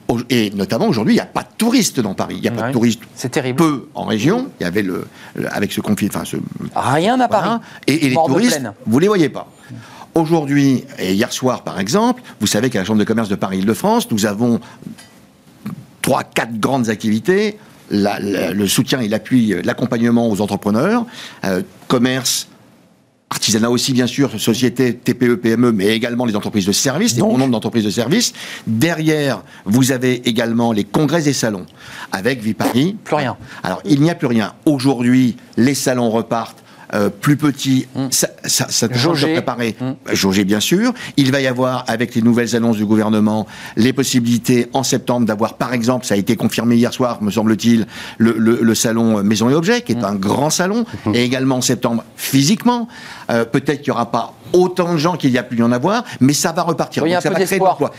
[0.08, 2.34] au- et notamment aujourd'hui, il n'y a pas de touristes dans Paris.
[2.38, 3.56] Il n'y a pas de touristes C'est terrible.
[3.58, 4.48] peu en région.
[4.60, 5.06] Il y avait le,
[5.36, 6.36] le- avec ce conflit, enfin ce
[6.74, 7.60] Rien à Paris.
[7.86, 9.48] Et, et les touristes, vous les voyez pas.
[10.14, 14.10] Aujourd'hui, et hier soir par exemple, vous savez qu'à la Chambre de commerce de Paris-Île-de-France,
[14.10, 14.60] nous avons
[16.02, 17.56] trois, quatre grandes activités.
[17.90, 21.04] La- la- le soutien et l'appui, euh, l'accompagnement aux entrepreneurs,
[21.44, 22.48] euh, commerce,
[23.30, 27.36] artisanat aussi bien sûr, société, TPE, PME, mais également les entreprises de services, des grands
[27.38, 28.32] nombres d'entreprises de services.
[28.66, 31.66] Derrière, vous avez également les congrès et salons
[32.12, 32.96] avec Viparis.
[33.04, 33.36] Plus rien.
[33.62, 34.54] Alors, il n'y a plus rien.
[34.64, 36.61] Aujourd'hui, les salons repartent.
[36.94, 39.76] Euh, plus petits, ça, ça, ça te change de préparer.
[39.80, 40.14] Mm.
[40.14, 40.92] Jaugé, bien sûr.
[41.16, 45.54] Il va y avoir, avec les nouvelles annonces du gouvernement, les possibilités en septembre d'avoir,
[45.54, 47.86] par exemple, ça a été confirmé hier soir, me semble-t-il,
[48.18, 50.84] le, le- le salon euh, Maison et Objets, qui est un grand salon,
[51.14, 52.88] et également en septembre, physiquement.
[53.30, 55.72] Euh, Peut-être qu'il n'y aura pas autant de gens qu'il y a pu y en
[55.72, 57.02] avoir, mais ça va repartir.
[57.02, 57.92] Oui, Donc, ça va créer de l'emploi.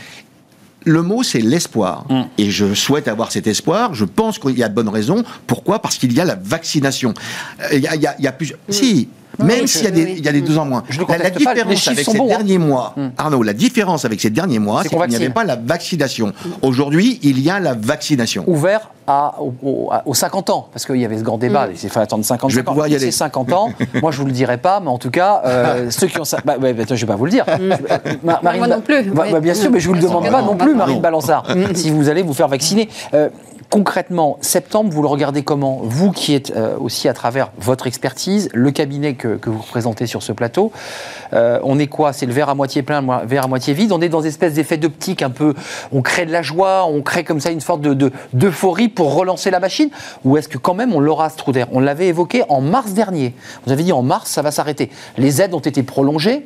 [0.85, 2.05] Le mot, c'est l'espoir.
[2.09, 2.21] Mm.
[2.37, 3.93] Et je souhaite avoir cet espoir.
[3.93, 5.23] Je pense qu'il y a de bonnes raisons.
[5.47, 5.79] Pourquoi?
[5.81, 7.13] Parce qu'il y a la vaccination.
[7.61, 8.53] Euh, Il y a, il y a- il y a plus...
[8.69, 9.07] Si,
[9.39, 10.15] Même s'il y a des, oui.
[10.17, 10.83] il y a des deux ans moins.
[10.89, 12.27] Je la, pas, différence chiffres avec ces bons, hein.
[12.27, 13.09] derniers mois, Hmm.
[13.17, 16.33] Arnaud, la différence avec ces derniers mois, C'est qu'il n'y avait pas la vaccination.
[16.61, 18.43] Aujourd'hui, il y a la vaccination.
[18.47, 21.67] ouvert à, au- au- à- aux 50 ans, parce qu'il y avait ce grand débat,
[21.71, 22.71] il s'est fait attendre 50 Je vais ans.
[22.71, 23.11] pouvoir y aller.
[23.11, 23.69] 50 ans,
[24.01, 26.37] moi je vous le dirai pas, mais en tout cas, euh, ceux qui ont ça,
[26.45, 27.45] bah, ouais, bah, je vais pas vous le dire.
[28.23, 30.41] Ma- Marine Moi non plus, Bah, bah, bien sûr, mais je vous le demande pas
[30.41, 30.73] non plus.
[30.75, 32.87] Marine Balançard, si vous allez vous faire vacciner.
[33.13, 33.29] Euh,
[33.73, 35.79] Concrètement, septembre, vous le regardez comment?
[35.81, 40.21] Vous qui êtes euh, aussi à travers votre expertise, le cabinet que, vous représentez sur
[40.21, 40.71] ce plateau,
[41.33, 42.13] euh, on est quoi?
[42.13, 43.91] C'est le verre à moitié plein, le verre à moitié vide?
[43.91, 45.55] On est dans des espèces d'effets d'optique un peu.
[45.91, 49.15] On crée de la joie, on crée comme ça une sorte de- de- d'euphorie pour
[49.15, 49.89] relancer la machine?
[50.23, 51.65] Ou est-ce que quand même on l'aura d'air?
[51.71, 53.33] On l'avait évoqué en mars dernier.
[53.65, 54.91] Vous avez dit en mars, ça va s'arrêter.
[55.17, 56.45] Les aides ont été prolongées.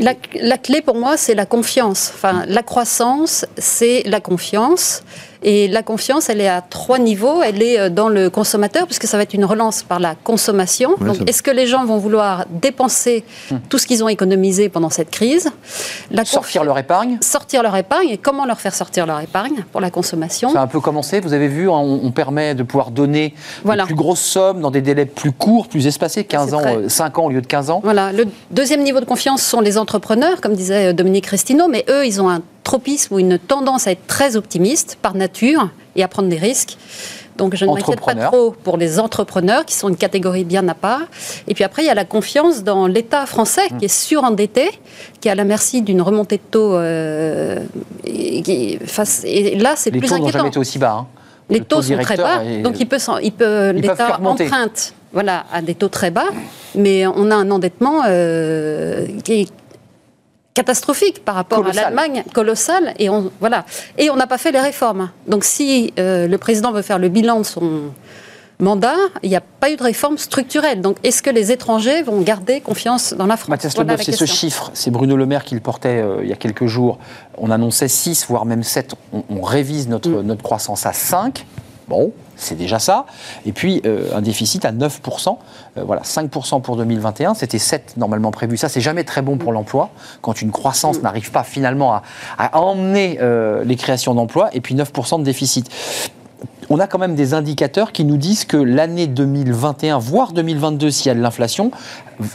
[0.00, 2.10] La, la clé pour moi, c'est la confiance.
[2.14, 5.04] Enfin, la croissance, c'est la confiance.
[5.44, 7.42] Et la confiance, elle est à trois niveaux.
[7.42, 10.94] Elle est euh, dans le consommateur, puisque ça va être une relance par la consommation.
[11.00, 13.24] Donc, est-ce que les gens vont vouloir dépenser
[13.68, 15.50] tout ce qu'ils ont économisé pendant cette crise?
[16.10, 17.18] La Sortir leur épargne?
[17.20, 20.50] Sortir leur épargne et comment leur faire sortir leur épargne pour la consommation?
[20.50, 23.34] Ça a un peu commencé, vous avez vu, hein, on, on permet de pouvoir donner
[23.64, 23.82] Voilà.
[23.82, 26.76] de plus grosses sommes dans des délais plus courts, plus espacés, 15 C'est ans, très-
[26.76, 27.80] euh, 5 ans au lieu de 15 ans.
[27.84, 28.12] Voilà.
[28.12, 32.06] Le deuxième niveau de confiance sont les entrepreneurs, comme disait euh, Dominique Restino, mais eux,
[32.06, 36.08] ils ont un tropisme ou une tendance à être très optimistes par nature et à
[36.08, 36.76] prendre des risques.
[37.36, 40.74] Donc je ne m'inquiète pas trop pour les entrepreneurs, qui sont une catégorie bien à
[40.74, 41.02] part.
[41.48, 44.70] Et puis après, il y a la confiance dans l'État français, qui est surendetté,
[45.20, 46.74] qui est à la merci d'une remontée de taux.
[46.76, 47.58] euh,
[48.04, 48.78] et,
[49.24, 50.38] et là, c'est Les plus taux n'ont inquiétant.
[50.38, 50.92] jamais été aussi bas.
[51.00, 51.06] hein.
[51.50, 55.44] Les Le taux taux sont très bas, donc il peut, il peut, l'État emprunte voilà,
[55.52, 56.28] à des taux très bas,
[56.74, 59.48] mais on a un endettement euh, qui est
[60.54, 61.78] catastrophique par rapport Colossal.
[61.78, 63.64] à l'Allemagne, colossal, et on voilà,
[63.98, 65.10] et on n'a pas fait les réformes.
[65.26, 67.82] Donc si euh, le président veut faire le bilan de son
[68.60, 68.94] mandat,
[69.24, 70.80] il n'y a pas eu de réforme structurelle.
[70.80, 73.48] Donc est-ce que les étrangers vont garder confiance dans la France?
[73.50, 76.32] Mathias Voilà c'est ce chiffre, c'est Bruno Le Maire qui le portait euh, il y
[76.32, 76.98] a quelques jours.
[77.36, 78.94] On annonçait 6, voire même 7.
[79.12, 80.22] On, on révise notre, Mm.
[80.22, 81.44] notre croissance à 5.
[81.88, 83.06] Bon, c'est déjà ça.
[83.46, 85.36] Et puis euh, un déficit à 9%.
[85.76, 87.34] Euh, voilà, 5% pour 2021.
[87.34, 88.56] C'était 7 normalement prévu.
[88.56, 89.54] Ça, c'est jamais très bon pour Mm.
[89.54, 89.90] l'emploi.
[90.22, 92.02] Quand une croissance n'arrive pas finalement à,
[92.38, 94.50] à emmener euh, les créations d'emplois.
[94.52, 95.70] Et puis 9% de déficit.
[96.70, 101.06] On a quand même des indicateurs qui nous disent que l'année 2021, voire 2022, s'il
[101.08, 101.70] y a de l'inflation,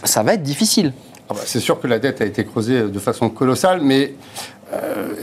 [0.04, 0.94] ça va être difficile.
[1.30, 4.14] Ah bah, C'est sûr que la dette a été creusée de façon colossale, mais
[4.74, 5.14] euh,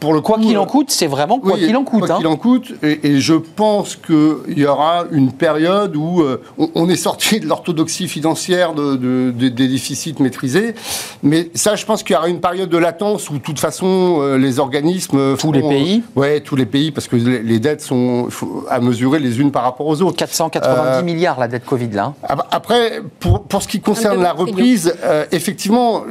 [0.00, 2.00] pour le Quoi qu'il en euh, coûte, c'est vraiment quoi oui, qu'il en coûte.
[2.06, 2.18] Quoi hein.
[2.18, 6.68] qu'il en coûte, et, et je pense qu'il y aura une période où euh, on,
[6.74, 10.74] on est sorti de l'orthodoxie financière de, de- de- des déficits maîtrisés,
[11.22, 14.18] mais ça, je pense qu'il y aura une période de latence où, de toute façon,
[14.20, 15.36] euh, les organismes...
[15.36, 18.80] Tous les pays Ouais, tous les pays, parce que les, les dettes sont faut- à
[18.80, 20.16] mesurer les unes par rapport aux autres.
[20.16, 22.12] 490 Euh, milliards la dette Covid là.
[22.28, 22.36] hein.
[22.50, 26.02] Après, pour, pour ce qui concerne la reprise, euh, effectivement,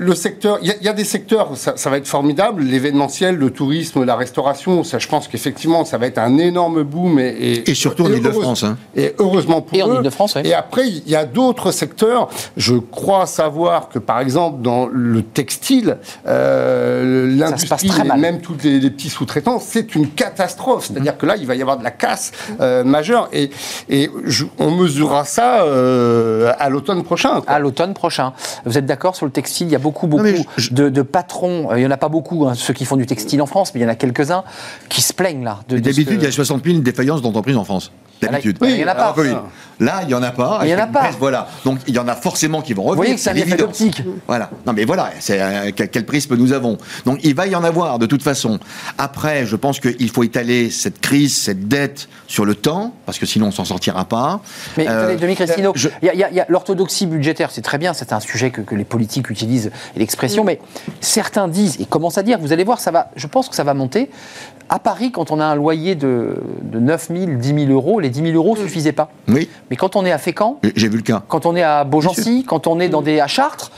[0.00, 2.62] le secteur, il y, a- il y a des secteurs, ça, ça va être formidable,
[2.62, 7.18] l'événementiel, le tourisme, la restauration, ça, je pense qu'effectivement, ça va être un énorme boom
[7.18, 8.76] et, et, Et surtout en Ile-de-France, hein.
[8.94, 9.94] Et heureusement pour Et en eux.
[9.96, 10.42] Ile-de-France, oui.
[10.44, 12.28] Et après, il y a d'autres secteurs.
[12.56, 18.90] Je crois savoir que, par exemple, dans le textile, euh, l'industrie, même tous les, les
[18.90, 20.86] petits sous-traitants, c'est une catastrophe.
[20.86, 22.30] C'est-à-dire que là, il va y avoir de la casse
[22.60, 23.28] euh, majeure.
[23.32, 23.50] Et,
[23.88, 27.40] et je- on mesurera ça euh, à l'automne prochain.
[27.40, 27.52] quoi.
[27.52, 28.32] À l'automne prochain.
[28.64, 29.66] Vous êtes d'accord sur le textile?
[29.66, 30.24] Il y a beaucoup, beaucoup
[30.56, 31.70] je- de, de patrons.
[31.70, 33.72] euh, Il n'y en a pas beaucoup, hein, ceux qui font du textile en France,
[33.74, 34.44] mais il y en a quelques-uns
[34.88, 35.60] qui se plaignent là.
[35.68, 37.92] D'habitude, il y a 60 000 défaillances d'entreprises en France.
[38.20, 38.58] D'habitude.
[38.60, 39.14] Oui, il y en a pas.
[39.80, 40.58] Là, il y en a pas.
[40.64, 41.10] Il y en a pas.
[41.20, 41.46] Voilà.
[41.64, 42.96] Donc, il y en a forcément qui vont revenir.
[42.96, 43.66] Vous voyez que c'est un effet évident.
[43.66, 44.02] d'optique.
[44.26, 44.50] Voilà.
[44.66, 46.78] Non, mais voilà, c'est euh, quel, quel prisme nous avons.
[47.04, 48.58] Donc, il va y en avoir de toute façon.
[48.98, 53.26] Après, je pense qu'il faut étaler cette crise, cette dette sur le temps, parce que
[53.26, 54.40] sinon, on s'en sortira pas.
[54.76, 57.06] Mais Euh, Dominique Cristino, je- il y a- il y a, il y a l'orthodoxie
[57.06, 60.58] budgétaire, c'est très bien, c'est un sujet que, que les politiques utilisent, et l'expression, mais
[61.00, 63.62] certains disent, et commencent à dire, vous allez voir, ça va, je pense que ça
[63.62, 64.10] va monter.
[64.70, 68.10] À Paris, quand on a un loyer de, de 9 000, 10 000 euros, les
[68.10, 69.10] 10 000 euros ne suffisaient pas.
[69.28, 71.22] Oui, Mais quand on est à Fécamp, j'ai vu le cas.
[71.28, 73.70] quand on est à Beaugency, quand on est dans des, à Chartres,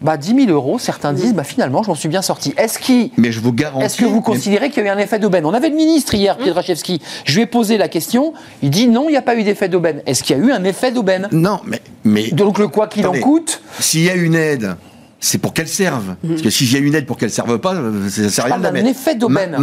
[0.00, 2.52] bah 10 000 euros, certains disent, bah finalement, je m'en suis bien sorti.
[2.56, 3.84] Est-ce qu'il Mais je vous garantis.
[3.84, 5.46] est-ce que vous considérez qu'il y a eu un effet d'aubaine?
[5.46, 7.00] On avait le ministre hier, Pietraszewski.
[7.24, 8.32] Je lui ai posé la question.
[8.62, 10.02] Il dit non, il n'y a pas eu d'effet d'aubaine.
[10.06, 11.28] Est-ce qu'il y a eu un effet d'aubaine?
[11.30, 11.80] Non, mais.
[12.02, 14.74] mais Donc le quoi qu'il en coûte, S'il y a une aide,
[15.24, 16.16] c'est pour qu'elle serve.
[16.28, 18.58] Parce que y a une aide pour qu'elle serve pas, euh, ça sert à rien
[18.58, 18.88] de la mettre.
[18.88, 19.56] effet d'aubaine.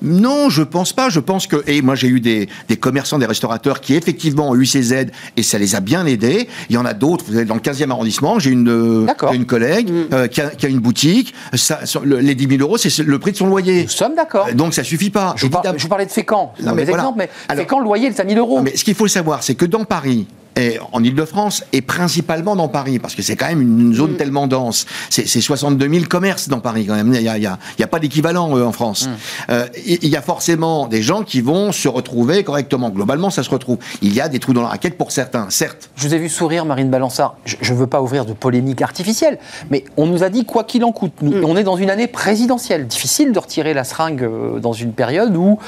[0.00, 1.08] Non, je pense pas.
[1.08, 1.62] Je pense que.
[1.66, 5.10] Et moi, j'ai eu des, des commerçants, des restaurateurs qui effectivement ont eu ces aides
[5.36, 6.48] et ça les a bien aidés.
[6.70, 7.24] Il y en a d'autres.
[7.28, 8.38] Vous êtes dans le 15e arrondissement.
[8.38, 11.34] J'ai une, euh, j'ai une collègue euh, qui, a, qui a une boutique.
[11.54, 13.82] Ça, sur le- les 10 000 euros, c'est le prix de son loyer.
[13.82, 14.46] nous sommes d'accord.
[14.54, 15.34] Donc ça suffit pas.
[15.36, 15.78] Je, vous par- évidemment.
[15.78, 16.52] je vous parlais de Fécamp.
[16.60, 17.02] Non, un mais mauvais voilà.
[17.02, 18.56] exemple, mais Alors- Fécamp, le loyer, il est à 1000 euros.
[18.58, 20.26] Non, mais ce qu'il faut savoir, c'est que dans Paris,
[20.56, 24.16] et en Ile-de-France et principalement dans Paris, parce que c'est quand même une zone Mm.
[24.16, 24.86] tellement dense.
[25.10, 27.12] C'est c'est 62 000 commerces dans Paris quand même.
[27.14, 27.46] Il n'y
[27.84, 29.06] a, pas d'équivalent euh, en France.
[29.06, 29.10] Mm.
[29.50, 32.90] Euh, il y a forcément des gens qui vont se retrouver correctement.
[32.90, 33.78] Globalement, ça se retrouve.
[34.02, 35.90] Il y a des trous dans la raquette pour certains, certes.
[35.96, 37.36] Je vous ai vu sourire, Marine Balançard.
[37.44, 39.38] Je ne veux pas ouvrir de polémique artificielle,
[39.70, 41.12] mais on nous a dit quoi qu'il en coûte.
[41.22, 42.86] Nous, On est dans une année présidentielle.
[42.86, 45.58] Difficile de retirer la seringue euh, dans une période où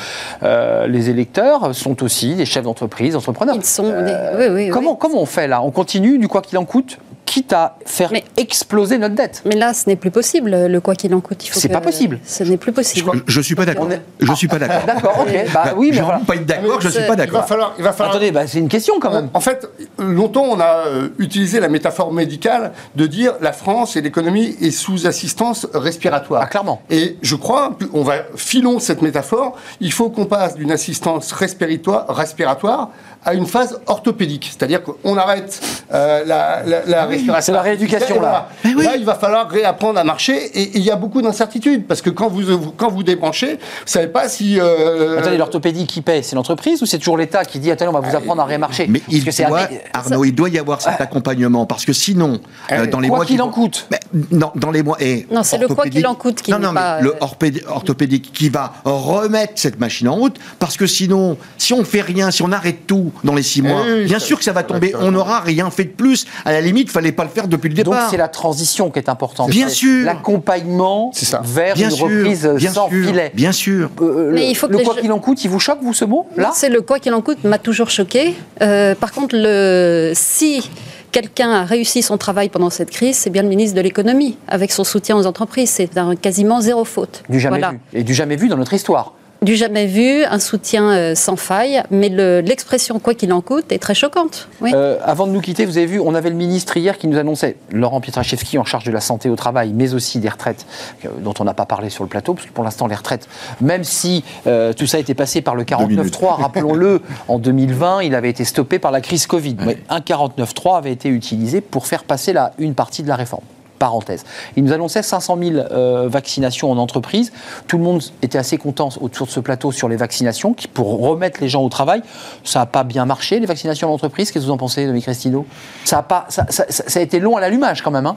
[0.42, 3.56] euh, les électeurs sont aussi des chefs d'entreprise, entrepreneurs.
[3.56, 3.92] Ils sont.
[4.38, 5.62] oui, oui, Comment, on fait là?
[5.62, 9.42] On continue du quoi qu'il en coûte, quitte à faire Mais- exploser notre dette.
[9.44, 11.44] Mais là, ce n'est plus possible, le quoi qu'il en coûte.
[11.44, 12.20] Il faut C'est que- pas possible.
[12.24, 13.10] Ce n'est plus possible.
[13.26, 13.88] Je, je suis pas d'accord.
[14.20, 14.86] Je suis pas d'accord.
[14.86, 15.52] D'accord, ok.
[15.52, 16.20] Bah oui, mais voilà.
[16.26, 17.46] pas d'accord, je suis C'est- pas Il va d'accord.
[17.48, 19.28] falloir, il va falloir Attendez, bah, c'est une question quand même.
[19.34, 19.68] En fait,
[19.98, 24.70] longtemps, on a euh, utilisé la métaphore médicale de dire la France et l'économie est
[24.70, 26.42] sous assistance respiratoire.
[26.44, 26.80] Ah, clairement.
[26.90, 32.06] Et je crois, on va filons cette métaphore, il faut qu'on passe d'une assistance respiratoire,
[32.14, 32.90] respiratoire
[33.26, 34.48] à une phase orthopédique.
[34.56, 35.60] C'est-à-dire qu'on arrête
[35.92, 37.44] euh, la, la, la respiration.
[37.44, 38.48] c'est la rééducation, Et là.
[38.64, 38.84] Oui.
[38.84, 42.10] Là, il va falloir réapprendre à marcher et il y a beaucoup d'incertitudes parce que
[42.10, 44.58] quand vous, vous- quand vous débranchez, vous savez pas si...
[44.60, 48.00] euh, Attendez, l'orthopédie qui paie, c'est l'entreprise ou c'est toujours l'État qui dit attendez, on
[48.00, 48.86] va vous apprendre à rémarcher?
[48.88, 51.84] Mais Parce il que c'est un- doit, Arnaud, il doit y avoir cet accompagnement parce
[51.84, 52.40] que sinon,
[52.72, 53.86] euh, dans les Quoi mois qu'il qui en coûte.
[53.90, 53.98] Mais,
[54.30, 56.66] non, dans les mois et Non, c'est le quoi qu'il en coûte qui non, n'est
[56.66, 60.86] non, mais le euh, orthopédi- orthopédique qui va remettre cette machine en route parce que
[60.86, 64.18] sinon, si on fait rien, si on arrête tout dans les six mois, oui, bien
[64.18, 64.94] ça- sûr que ça va tomber.
[65.00, 66.26] On n'aura rien fait de plus.
[66.44, 68.10] À la limite, fallait pas le faire depuis le Donc départ.
[68.10, 69.50] c'est la transition qui est importante.
[69.50, 70.04] Bien sûr.
[70.04, 71.40] L'accompagnement C'est ça.
[71.44, 73.32] vers bien une sûr, reprise bien sans sûr, filet.
[73.34, 73.90] bien sûr.
[74.00, 75.94] Euh, Mais le, il faut que le quoi qu'il en coûte, il vous choque, vous,
[75.94, 76.52] ce mot Là?
[76.54, 78.34] C'est le quoi qu'il en coûte m'a toujours choqué.
[78.62, 80.68] Euh, par contre, le, si
[81.12, 84.70] quelqu'un a réussi son travail pendant cette crise, c'est bien le ministre de l'économie, avec
[84.72, 85.70] son soutien aux entreprises.
[85.70, 87.22] C'est un quasiment zéro faute.
[87.28, 87.72] Du jamais Voilà.
[87.72, 87.80] vu.
[87.94, 89.14] Et du jamais vu dans notre histoire.
[89.46, 93.70] Du jamais vu, un soutien euh, sans faille, mais le- l'expression quoi qu'il en coûte
[93.70, 94.48] est très choquante.
[94.60, 94.72] Oui.
[94.74, 97.16] Euh, avant de nous quitter, vous avez vu, on avait le ministre hier qui nous
[97.16, 100.66] annonçait, Laurent Pietraszewski en charge de la santé au travail, mais aussi des retraites,
[101.04, 103.28] euh, dont on n'a pas parlé sur le plateau, parce que pour l'instant, les retraites,
[103.60, 108.16] même si euh, tout ça a été passé par le 49.3, rappelons-le, en 2020, il
[108.16, 109.58] avait été stoppé par la crise Covid.
[109.64, 113.44] Mais un 49.3 avait été utilisé pour faire passer la, une partie de la réforme.
[113.78, 114.24] Parenthèse.
[114.56, 117.32] Il nous annonçait 500 000 euh, vaccinations en entreprise.
[117.68, 120.98] Tout le monde était assez content autour de ce plateau sur les vaccinations, qui, pour
[121.00, 122.02] remettre les gens au travail.
[122.44, 124.30] Ça n'a pas bien marché, les vaccinations en entreprise.
[124.30, 125.46] Qu'est-ce que vous en pensez, Dominique Cristino
[125.84, 128.06] ça a, pas, ça, ça- ça- ça a été long à l'allumage quand même.
[128.06, 128.16] hein?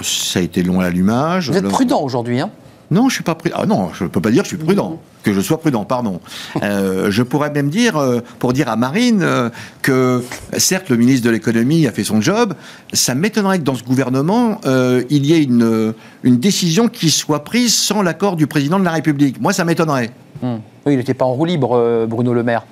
[0.00, 1.50] Ça a été long à l'allumage.
[1.50, 2.40] Vous êtes prudent aujourd'hui.
[2.40, 2.50] hein?
[2.90, 3.56] Non, je suis pas prudent.
[3.58, 5.00] Ah non, je peux pas dire que je suis prudent.
[5.22, 6.20] Que je sois prudent, pardon.
[6.62, 9.50] Euh, je pourrais même dire, euh, pour dire à Marine, euh,
[9.82, 10.22] que
[10.56, 12.54] certes le ministre de l'économie a fait son job.
[12.92, 17.44] Ça m'étonnerait que dans ce gouvernement, euh, il y ait une, une décision qui soit
[17.44, 19.40] prise sans l'accord du président de la République.
[19.40, 20.10] Moi, ça m'étonnerait.
[20.42, 20.56] Hmm.
[20.86, 22.64] Oui, il n'était pas en roue libre, euh, Bruno Le Maire.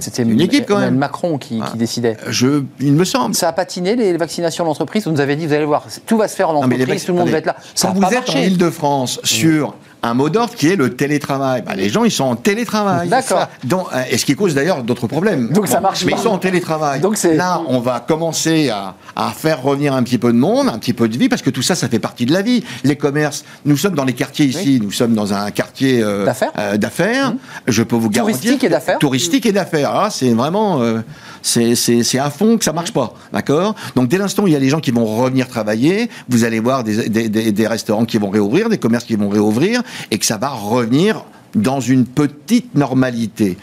[0.00, 0.96] C'était Une équipe, quand même.
[0.96, 1.72] Macron qui, qui Ah.
[1.76, 2.16] décidait.
[2.28, 3.34] Je, il me semble.
[3.34, 5.04] Ça a patiné les vaccinations en entreprise.
[5.04, 7.12] Vous nous avez dit, vous allez voir, tout va se faire en les entreprise, tout
[7.12, 7.56] le monde va être là.
[7.74, 8.38] Ça Quand vous pas êtes en.
[8.38, 9.74] Ile-de-France sur
[10.04, 13.08] un mot d'ordre qui est le télétravail, bah, les gens ils sont en télétravail.
[13.08, 13.48] D'accord.
[13.72, 15.48] Euh, et ce qui cause d'ailleurs d'autres problèmes.
[15.50, 16.18] Donc ça marche Mais pas.
[16.18, 17.00] ils sont en télétravail.
[17.00, 20.68] Donc c'est- Là, on va commencer à, à faire revenir un petit peu de monde,
[20.68, 22.62] un petit peu de vie, parce que tout ça, ça fait partie de la vie.
[22.84, 26.48] Les commerces, nous sommes dans les quartiers ici, nous sommes dans un quartier euh, D'affaires.
[26.54, 26.60] Mmh.
[26.60, 27.32] euh, d'affaires.
[27.66, 28.36] Je peux vous garantir.
[28.40, 28.98] Touristique et d'affaires.
[28.98, 29.90] Touristique et d'affaires.
[29.94, 31.00] Ah, c'est vraiment, euh,
[31.44, 33.74] c'est à fond que ça marche pas, d'accord?
[33.94, 36.58] Donc dès l'instant où il y a les gens qui vont revenir travailler, vous allez
[36.58, 40.18] voir des, des- des- des restaurants qui vont réouvrir, des commerces qui vont réouvrir, et
[40.18, 41.22] que ça va revenir
[41.54, 43.56] dans une petite normalité.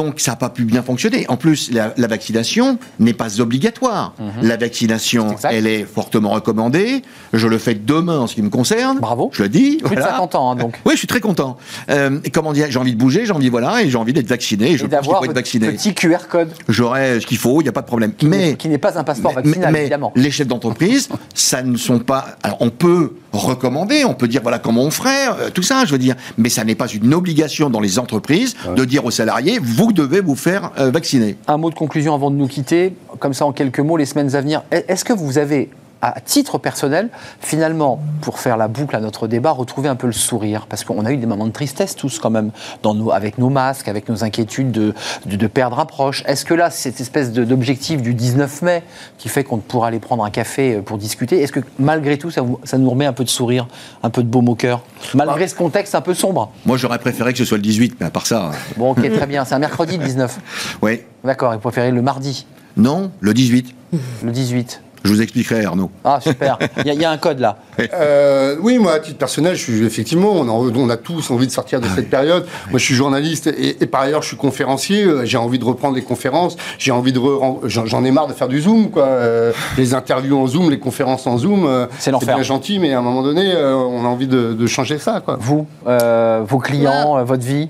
[0.00, 1.26] Donc ça n'a pas pu bien fonctionner.
[1.28, 4.14] En plus, la, la vaccination n'est pas obligatoire.
[4.40, 7.02] La vaccination, elle est fortement recommandée.
[7.34, 8.98] Je le fais demain en ce qui me concerne.
[8.98, 9.28] Bravo.
[9.34, 9.76] Je le dis.
[9.76, 10.12] Plus de voilà.
[10.12, 10.80] 50 ans, hein, donc.
[10.86, 11.58] Oui, je suis très content.
[11.90, 14.72] Euh, comment dire J'ai envie de bouger, j'ai envie, voilà, et j'ai envie d'être vacciné.
[14.72, 17.86] Et d'avoir votre petit QR code, J'aurai ce qu'il faut, il n'y a pas de
[17.86, 18.12] problème.
[18.22, 20.12] Mais qui n'est pas un passeport mais- vaccinal, mais évidemment.
[20.16, 22.38] les chefs d'entreprise, ça ne sont pas.
[22.42, 25.92] Alors, on peut recommander, on peut dire voilà comment on ferait, euh, tout ça, je
[25.92, 26.16] veux dire.
[26.38, 30.20] Mais ça n'est pas une obligation dans les entreprises de dire aux salariés vous devez
[30.20, 31.36] vous faire euh, vacciner.
[31.46, 34.34] Un mot de conclusion avant de nous quitter, comme ça en quelques mots, les semaines
[34.34, 34.62] à venir.
[34.70, 35.70] Est-ce que vous avez,
[36.02, 40.12] à titre personnel, finalement, pour faire la boucle à notre débat, retrouvé un peu le
[40.12, 42.50] sourire Parce qu'on a eu des moments de tristesse tous quand même,
[42.82, 44.94] dans nos, avec nos masques, avec nos inquiétudes de,
[45.26, 46.22] de, de perdre un proche.
[46.26, 48.82] Est-ce que là, cette espèce d'objectif du 19 mai
[49.18, 52.30] qui fait qu'on pourra aller prendre un café euh, pour discuter, est-ce que malgré tout,
[52.30, 53.68] ça, vous- ça nous remet un peu de sourire,
[54.02, 54.82] un peu de baume au cœur
[55.14, 56.50] Malgré ce contexte un peu sombre?
[56.66, 59.26] Moi, j'aurais préféré que ce soit le 18, mais à part ça, Bon, ok, très
[59.26, 59.44] bien.
[59.44, 60.38] C'est un mercredi le 19.
[60.82, 61.00] oui.
[61.24, 62.46] D'accord, vous préférez le mardi,
[62.78, 63.74] Non, le 18.
[64.22, 64.80] le 18.
[65.04, 65.90] Je vous expliquerai, Arnaud.
[66.04, 66.58] Ah, super.
[66.78, 67.56] Il y, a- il y a un code là.
[67.94, 71.46] Euh, oui, moi, à titre personnel, je suis effectivement, on a, on a tous envie
[71.46, 72.44] de sortir de cette période.
[72.70, 75.04] Moi, je suis journaliste et, et par ailleurs, je suis conférencier.
[75.04, 76.56] Euh, J'ai envie de reprendre les conférences.
[76.78, 79.04] J'ai envie de, re- j'en j'en ai marre de faire du Zoom, quoi.
[79.04, 81.64] Euh, les interviews en Zoom, les conférences en Zoom.
[81.66, 82.34] euh, C'est l'enfer.
[82.34, 85.22] bien gentil, mais à un moment donné, euh, on a envie de, de changer ça,
[85.24, 85.38] quoi.
[85.40, 87.68] Vous, euh, vos clients, votre vie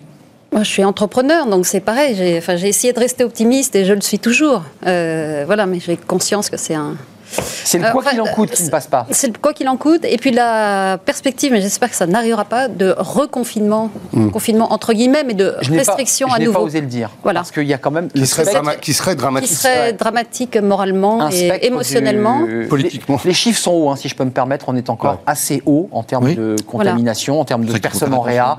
[0.53, 2.16] Moi, je suis entrepreneur, donc c'est pareil.
[2.16, 4.62] J'ai enfin, j'ai essayé de rester optimiste et je le suis toujours.
[4.87, 6.97] Euh, voilà, mais j'ai conscience que c'est un.
[7.31, 9.07] C'est le Euh, quoi enfin, qu'il en coûte qui ne passe pas.
[9.11, 10.05] C'est le quoi qu'il en coûte.
[10.05, 13.91] Et puis la perspective, mais j'espère que ça n'arrivera pas, de reconfinement,
[14.33, 15.62] confinement entre guillemets, mais de Hmm.
[15.62, 16.66] Je n'ai pas, restriction je à n'ai pas nouveau.
[16.66, 17.11] osé le dire.
[17.22, 17.41] Voilà.
[17.41, 19.51] Parce qu'il y a quand même Qui serait, spectre- qui serait Qui dramatique.
[19.57, 22.43] serait dramatique moralement un et émotionnellement.
[22.45, 23.20] du- Politiquement.
[23.24, 24.66] Les, les chiffres sont hauts, hein, si je peux me permettre.
[24.68, 25.18] On est encore Ouais.
[25.26, 26.35] assez haut en termes Oui.
[26.37, 28.59] de contamination, en termes de personnes en réa.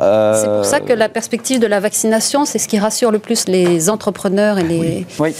[0.00, 3.18] Euh, C'est pour ça que la perspective de la vaccination, c'est ce qui rassure le
[3.18, 5.06] plus les entrepreneurs et les.
[5.18, 5.34] Oui.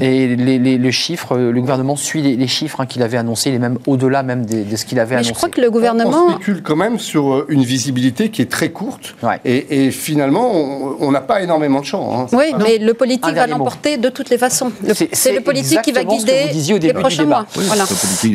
[0.00, 3.50] Et les, les- les chiffres, le gouvernement suit les, les chiffres hein, qu'il avait annoncés,
[3.50, 5.36] il est même au-delà même de, ce qu'il avait Mais je annoncé.
[5.36, 6.30] crois que le On gouvernement.
[6.30, 9.16] spécule quand même sur euh, une visibilité qui est très courte.
[9.22, 9.40] Ouais.
[9.44, 12.20] Et, et finalement, on- on n'a pas énormément de champ.
[12.22, 12.26] hein.
[12.32, 14.70] Oui, mais le Un politique va l'emporter de toutes les façons.
[15.12, 17.00] C'est- le politique qui va exactement ce que guider vous disiez au les début du
[17.00, 17.36] prochains débat.
[17.40, 17.46] mois.
[17.56, 17.84] Oui, Voilà.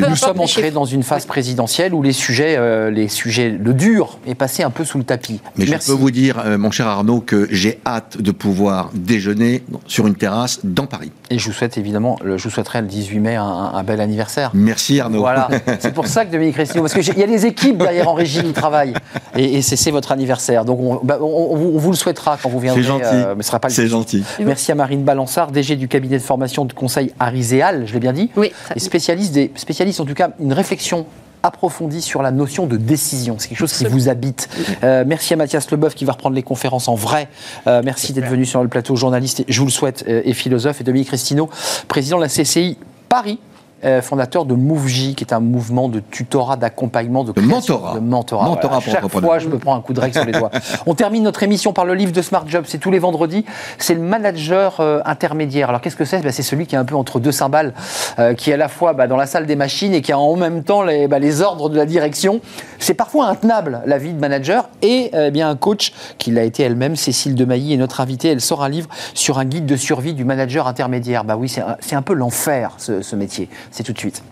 [0.09, 4.19] Nous sommes entrés dans une phase présidentielle où les sujets, euh, les sujets, le dur
[4.27, 5.39] est passé un peu sous le tapis.
[5.57, 5.87] Mais Merci.
[5.87, 10.07] je peux vous dire, euh, mon cher Arnaud, que j'ai hâte de pouvoir déjeuner sur
[10.07, 11.11] une terrasse dans Paris.
[11.29, 13.83] Et je vous souhaite évidemment, le- je vous souhaiterai le 18 mai un, un- un
[13.83, 14.51] bel anniversaire.
[14.53, 15.19] Merci Arnaud.
[15.19, 15.47] Voilà,
[15.79, 18.41] c'est pour ça que Dominique Restignol, parce qu'il y a des équipes derrière en régie
[18.43, 18.93] qui travaillent,
[19.35, 20.65] et, et c'est votre anniversaire.
[20.65, 23.03] Donc on, bah, on- on vous- on vous le souhaitera quand vous viendrez, C'est gentil.
[23.05, 24.23] euh, mais ce sera pas le C'est gentil.
[24.39, 28.13] Merci à Marine Balançard, DG du cabinet de formation de conseil Ariséal, je l'ai bien
[28.13, 31.05] dit, Oui, et spécialiste, des, spécialiste en tout cas, une réflexion
[31.45, 33.35] approfondie sur la notion de décision.
[33.37, 34.49] C'est quelque chose qui vous habite.
[34.83, 37.27] Euh, merci à Mathias Leboeuf qui va reprendre les conférences en vrai.
[37.67, 40.33] Euh, merci d'être venu sur le plateau, journaliste, et- je vous le souhaite, euh, et
[40.33, 40.81] philosophe.
[40.81, 41.49] Et Dominique Cristino,
[41.87, 42.77] président de la CCI
[43.09, 43.39] Paris.
[43.83, 47.93] Euh, fondateur de MoveJ, qui est un mouvement de tutorat, d'accompagnement, de, création- mentorat.
[47.95, 48.45] De mentorat.
[48.45, 49.01] Mentorat voilà.
[49.01, 50.51] Chaque fois, je me prends un coup de règle sur les doigts.
[50.85, 52.65] On termine notre émission par le livre de Smart Job.
[52.67, 53.45] C'est tous les vendredis.
[53.77, 55.69] C'est le manager euh, intermédiaire.
[55.69, 56.19] Alors, qu'est-ce que c'est?
[56.21, 57.73] Ben, C'est celui qui est un peu entre deux cymbales,
[58.19, 60.19] euh, qui est à la fois bah, dans la salle des machines et qui a
[60.19, 62.39] en même temps les, bah, les ordres de la direction.
[62.79, 64.69] C'est parfois intenable, la vie de manager.
[64.81, 68.29] Et eh bien un coach qui l'a été elle-même, Cécile Demailly, est notre invitée.
[68.29, 71.23] Elle sort un livre sur un guide de survie du manager intermédiaire.
[71.23, 73.49] Bah oui, c'est un, peu l'enfer, ce, ce métier.
[73.71, 74.23] C'est tout de suite.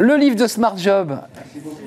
[0.00, 1.18] Le livre de Smart Job,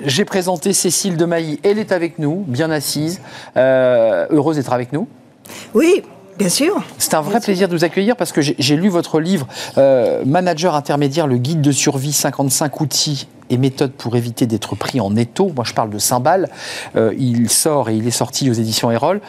[0.04, 1.58] j'ai présenté Cécile Demailly.
[1.62, 3.22] Elle est avec nous, bien assise,
[3.56, 5.08] euh, heureuse d'être avec nous.
[5.72, 6.02] Oui,
[6.38, 6.82] bien sûr.
[6.98, 9.46] C'est un vrai plaisir de vous accueillir parce que j'ai lu votre livre
[9.78, 15.00] euh, Manager intermédiaire, le guide de survie 55 outils et méthodes pour éviter d'être pris
[15.00, 15.52] en étau.
[15.54, 16.48] Moi, je parle de Cymbal.
[16.96, 19.20] Euh, il sort et il est sorti aux éditions Erol.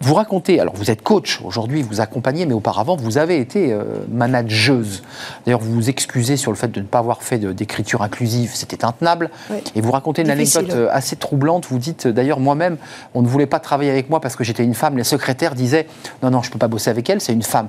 [0.00, 3.82] Vous racontez, alors vous êtes coach aujourd'hui, vous accompagnez, mais auparavant vous avez été euh,
[4.10, 5.02] manageuse.
[5.44, 8.84] D'ailleurs, vous vous excusez sur le fait de ne pas avoir fait d'écriture inclusive, c'était
[8.84, 9.30] intenable.
[9.50, 9.58] Oui.
[9.74, 10.60] Et vous racontez une Difficile.
[10.60, 11.66] anecdote euh, assez troublante.
[11.66, 12.76] Vous dites, d'ailleurs, moi-même,
[13.14, 14.96] on ne voulait pas travailler avec moi parce que j'étais une femme.
[14.96, 15.86] Les secrétaires disaient,
[16.22, 17.68] non, non, je ne peux pas bosser avec elle, c'est une femme.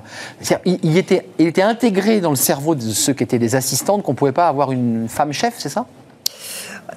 [0.64, 4.12] Il était, il était intégré dans le cerveau de ceux qui étaient des assistantes qu'on
[4.12, 5.86] ne pouvait pas avoir une femme chef, c'est ça?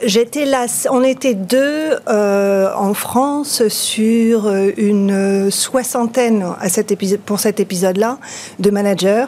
[0.03, 7.39] J'étais là, on était deux euh, en France sur euh, une soixantaine cet épisode, pour
[7.39, 8.17] cet épisode-là
[8.59, 9.25] de managers.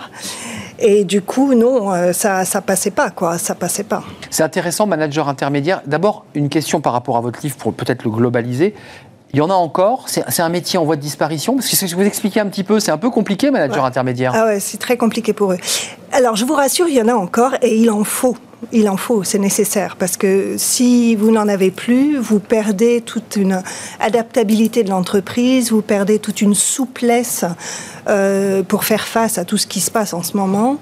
[0.79, 3.37] Et du coup, non, euh, ça, ça passait pas, quoi.
[3.37, 4.03] Ça passait pas.
[4.29, 5.81] C'est intéressant, manager intermédiaire.
[5.85, 8.73] D'abord, une question par rapport à votre livre pour peut-être le globaliser.
[9.33, 11.93] Il y en a encore C'est un métier en voie de disparition Parce que si
[11.93, 13.87] vous expliquez un petit peu, c'est un peu compliqué, manager Ouais.
[13.87, 14.33] intermédiaire.
[14.35, 15.57] Ah ouais, c'est très compliqué pour eux.
[16.11, 18.35] Alors, je vous rassure, il y en a encore et il en faut.
[18.71, 19.95] Il en faut, c'est nécessaire.
[19.97, 23.63] Parce que si vous n'en avez plus, vous perdez toute une
[23.99, 27.45] adaptabilité de l'entreprise, vous perdez toute une souplesse
[28.07, 30.77] euh, pour faire face à tout ce qui se passe en ce moment,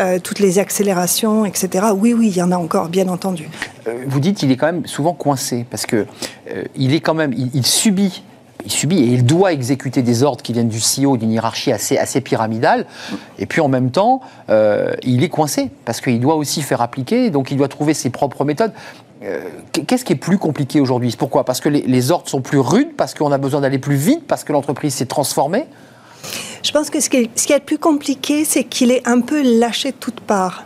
[0.00, 1.88] euh, toutes les accélérations, etc.
[1.94, 3.48] Oui, oui, il y en a encore, bien entendu.
[3.86, 6.06] Euh, vous dites qu'il est quand même souvent coincé parce que
[6.50, 8.22] euh, il est quand même, il, subit.
[8.64, 11.96] Il subit et il doit exécuter des ordres qui viennent du CEO, d'une hiérarchie assez,
[11.96, 12.86] assez pyramidale.
[13.38, 14.20] Et puis en même temps,
[14.50, 18.10] euh, il est coincé parce qu'il doit aussi faire appliquer, donc il doit trouver ses
[18.10, 18.72] propres méthodes.
[19.86, 21.14] Qu'est-ce qui est plus compliqué aujourd'hui?
[21.18, 21.44] Pourquoi?
[21.44, 24.44] Parce que les ordres sont plus rudes, parce qu'on a besoin d'aller plus vite, parce
[24.44, 25.66] que l'entreprise s'est transformée?
[26.62, 29.06] Je pense que ce qui est, ce qui est le plus compliqué, c'est qu'il est
[29.08, 30.64] un peu lâché de toutes parts.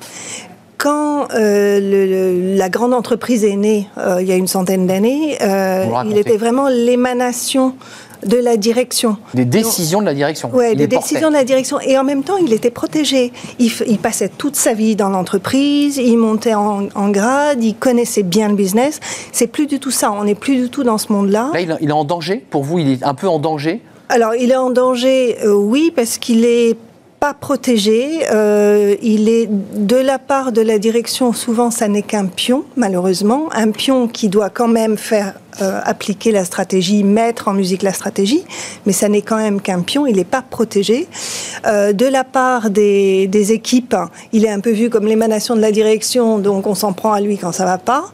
[0.77, 4.87] Quand euh, le- le- la grande entreprise est née, euh, il y a une centaine
[4.87, 7.75] d'années, euh, il était vraiment l'émanation
[8.27, 9.17] de la direction.
[9.35, 10.51] Des décisions de la direction.
[10.53, 10.97] Oui, des portait.
[11.13, 11.79] décisions de la direction.
[11.81, 13.33] Et en même temps, il était protégé.
[13.59, 18.49] Il, passait toute sa vie dans l'entreprise, il montait en, en grade, il connaissait bien
[18.49, 18.99] le business.
[19.31, 20.11] C'est plus du tout ça.
[20.11, 21.51] On n'est plus du tout dans ce monde-là.
[21.55, 22.45] Là, il est en danger.
[22.51, 23.81] Pour vous, il est un peu en danger.
[24.09, 26.77] Alors, il est en danger, euh, oui, parce qu'il est
[27.21, 28.21] pas protégé.
[28.33, 31.33] Euh, il est de la part de la direction.
[31.33, 36.33] Souvent, ça n'est qu'un pion, malheureusement, un pion qui doit quand même faire euh, appliquer
[36.33, 38.45] la stratégie, mettre en musique la stratégie,
[38.87, 40.07] mais ça n'est quand même qu'un pion.
[40.07, 41.07] Il n'est pas protégé.
[41.67, 43.97] Euh, de la part des, des équipes,
[44.33, 47.21] il est un peu vu comme l'émanation de la direction, donc on s'en prend à
[47.21, 48.05] lui quand ça va pas.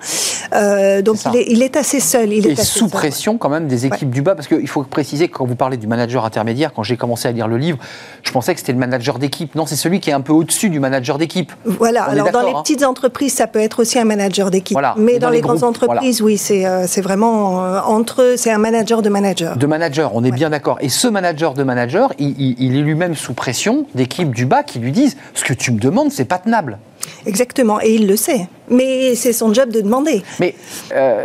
[0.53, 2.33] Euh, donc il est, il est assez seul.
[2.33, 2.91] Il et est sous seul.
[2.91, 5.77] pression quand même des équipes du bas, parce qu'il faut préciser que quand vous parlez
[5.77, 7.79] du manager intermédiaire, quand j'ai commencé à lire le livre,
[8.23, 9.55] je pensais que c'était le manager d'équipe.
[9.55, 11.53] Non, c'est celui qui est un peu au-dessus du manager d'équipe.
[11.65, 12.63] Voilà, On alors dans les hein.
[12.63, 14.75] petites entreprises, ça peut être aussi un manager d'équipe.
[14.75, 18.23] Voilà, Mais dans, dans les, les grandes groupes, entreprises, oui, c'est c'est vraiment euh, entre
[18.23, 19.57] eux, c'est un manager de manager.
[19.57, 20.37] De manager, on est Ouais.
[20.37, 20.79] bien d'accord.
[20.81, 24.63] Et ce manager de manager, il, il- il est lui-même sous pression d'équipes du bas
[24.63, 26.79] qui lui disent ce que tu me demandes, c'est pas tenable.
[27.27, 28.49] Exactement, et il le sait.
[28.71, 30.23] Mais c'est son job de demander.
[30.39, 30.55] Mais
[30.95, 31.25] euh,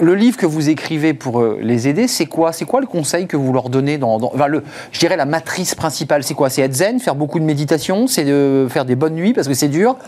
[0.00, 2.52] le livre que vous écrivez pour euh, les aider, c'est quoi?
[2.52, 4.62] C'est quoi le conseil que vous leur donnez dans, dans- enfin, le,
[4.92, 6.50] Je dirais la matrice principale, c'est quoi?
[6.50, 9.54] C'est être zen, faire beaucoup de méditation, c'est de faire des bonnes nuits parce que
[9.54, 9.96] c'est dur?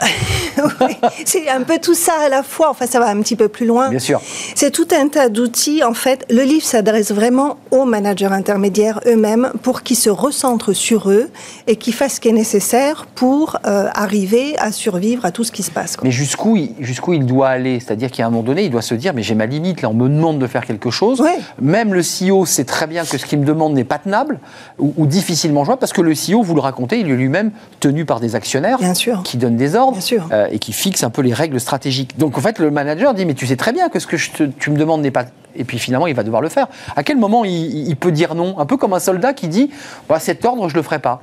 [0.81, 0.97] Oui,
[1.27, 2.71] c'est un peu tout ça à la fois.
[2.71, 3.91] Enfin, ça va un petit peu plus loin.
[3.91, 4.21] Bien sûr.
[4.55, 5.85] C'est tout un tas d'outils.
[5.85, 11.11] En fait, le livre s'adresse vraiment aux managers intermédiaires eux-mêmes pour qu'ils se recentrent sur
[11.11, 11.29] eux
[11.67, 15.53] et qu'ils fassent ce qui est nécessaire pour euh, arriver à survivre à tout ce
[15.53, 15.97] qui se passe.
[15.97, 16.05] quoi.
[16.05, 19.13] Mais jusqu'où jusqu'où il doit aller C'est-à-dire qu'à un moment donné, il doit se dire
[19.15, 21.21] mais j'ai ma limite, là on me demande de faire quelque chose.
[21.21, 21.39] Ouais.
[21.61, 24.39] Même le CEO sait très bien que ce qu'il me demande n'est pas tenable
[24.79, 27.51] ou, ou difficilement jouable parce que le CEO, vous le racontez, il est lui-même
[27.81, 29.23] tenu par des actionnaires Bien sûr.
[29.23, 29.99] qui donnent des ordres
[30.33, 32.19] euh, et qui fixent un peu les règles stratégiques.
[32.19, 34.31] Donc en fait, le manager dit mais tu sais très bien que ce que je
[34.31, 35.25] te- tu me demandes n'est pas
[35.59, 36.67] et puis finalement, il va devoir le faire.
[36.97, 39.71] À quel moment il, il peut dire non Un peu comme un soldat qui dit
[40.09, 41.21] bah, cet ordre, je le ferai pas.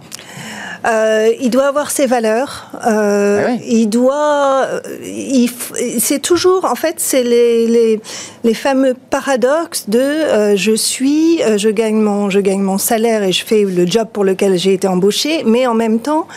[0.85, 2.69] Euh, il doit avoir ses valeurs.
[2.85, 3.61] euh, Ah oui.
[3.69, 4.65] Il doit.
[4.67, 4.81] euh,
[5.99, 8.01] c'est toujours, en fait, c'est les, les,
[8.43, 13.31] les fameux paradoxes de euh, je suis, je gagne mon, je gagne mon salaire et
[13.31, 16.27] je fais le job pour lequel j'ai été embauché, mais en même temps,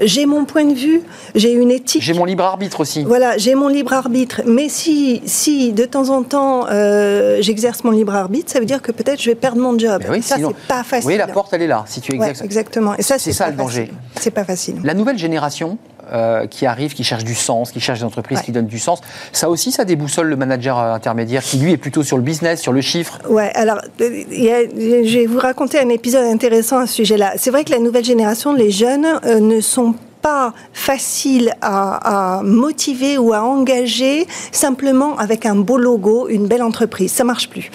[0.00, 1.02] j'ai mon point de vue,
[1.34, 2.02] j'ai une éthique.
[2.02, 3.04] J'ai mon libre arbitre aussi.
[3.04, 4.42] Voilà, j'ai mon libre arbitre.
[4.46, 8.82] Mais si, si de temps en temps euh, j'exerce mon libre arbitre, ça veut dire
[8.82, 10.02] que peut-être je vais perdre mon job.
[10.10, 11.08] Oui, ça, sinon- c'est pas facile.
[11.08, 11.84] Oui, la porte, elle est là.
[11.86, 12.42] Si tu Ouais, exerces.
[12.42, 12.94] exactement.
[12.96, 13.90] Et ça, C'est ça, pas le danger.
[14.20, 14.76] C'est pas facile.
[14.84, 15.78] La nouvelle génération
[16.12, 18.44] euh, qui arrive, qui cherche du sens, qui cherche des entreprises Ouais.
[18.44, 19.00] qui donnent du sens,
[19.32, 22.60] ça aussi, ça déboussole le manager euh, intermédiaire qui, lui, est plutôt sur le business,
[22.60, 23.18] sur le chiffre.
[23.28, 26.94] Ouais, alors, euh, il y a- je vais vous raconter un épisode intéressant à ce
[26.94, 27.32] sujet-là.
[27.36, 32.42] C'est vrai que la nouvelle génération, les jeunes, euh, ne sont pas faciles à, à
[32.42, 37.12] motiver ou à engager simplement avec un beau logo, une belle entreprise.
[37.12, 37.70] Ça marche plus.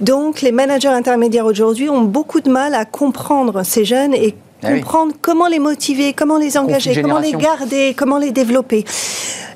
[0.00, 4.68] Donc, les managers intermédiaires aujourd'hui ont beaucoup de mal à comprendre ces jeunes et Ah
[4.72, 4.80] oui.
[4.80, 8.84] comprendre comment les motiver, comment les engager, comment les garder, comment les développer.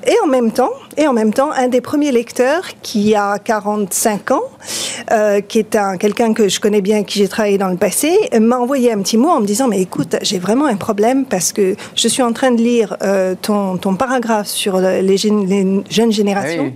[0.07, 4.31] Et en même temps, et en même temps, un des premiers lecteurs qui a 45
[4.31, 4.43] ans,
[5.11, 8.15] euh, qui est un quelqu'un que je connais bien, qui j'ai travaillé dans le passé,
[8.39, 11.51] m'a envoyé un petit mot en me disant mais écoute, j'ai vraiment un problème parce
[11.53, 15.83] que je suis en train de lire euh, ton, ton paragraphe sur le- les, jeunes
[15.87, 16.63] Ah générations.
[16.65, 16.73] oui,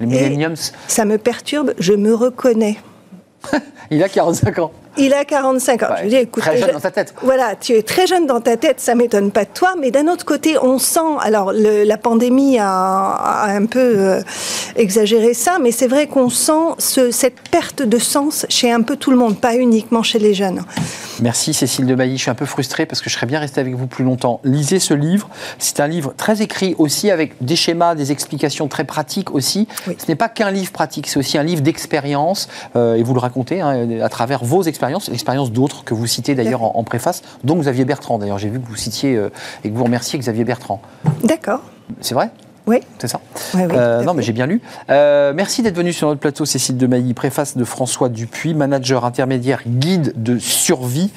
[0.00, 0.54] les millenniums,
[0.86, 2.78] Ça me perturbe, je me reconnais.
[3.90, 4.72] il a 45 ans.
[4.98, 5.86] Il a 45 ans.
[5.90, 7.14] Ouais, je dis, écoute, très jeune je- dans ta tête.
[7.22, 10.06] Voilà, tu es très jeune dans ta tête, ça m'étonne pas de toi, mais d'un
[10.08, 14.20] autre côté, on sent, alors le- la pandémie a, a un peu euh,
[14.76, 18.96] exagéré ça, mais c'est vrai qu'on sent ce- cette perte de sens chez un peu
[18.96, 20.62] tout le monde, pas uniquement chez les jeunes.
[21.20, 22.16] Merci Cécile de Bailly.
[22.16, 24.40] Je suis un peu frustré parce que je serais bien resté avec vous plus longtemps.
[24.44, 25.28] Lisez ce livre.
[25.58, 29.68] C'est un livre très écrit aussi avec des schémas, des explications très pratiques aussi.
[29.86, 29.96] Oui.
[29.98, 32.48] Ce n'est pas qu'un livre pratique, c'est aussi un livre d'expérience.
[32.76, 36.34] euh, et vous le racontez hein, à travers vos expériences, l'expérience d'autres que vous citez
[36.34, 38.18] d'ailleurs en, en préface, dont Xavier Bertrand.
[38.18, 39.30] D'ailleurs, j'ai vu que vous citiez euh,
[39.64, 40.80] et que vous remerciez Xavier Bertrand.
[41.24, 41.60] D'accord.
[42.00, 42.30] C'est vrai?
[42.66, 42.78] Oui.
[42.98, 43.20] c'est ça?
[43.54, 44.60] Oui, oui, Euh, Non, mais j'ai bien lu.
[44.88, 49.04] Euh, merci d'être venu sur notre plateau, Cécile de Mailly, préface de François Dupuis, manager
[49.04, 51.10] intermédiaire, guide de survie.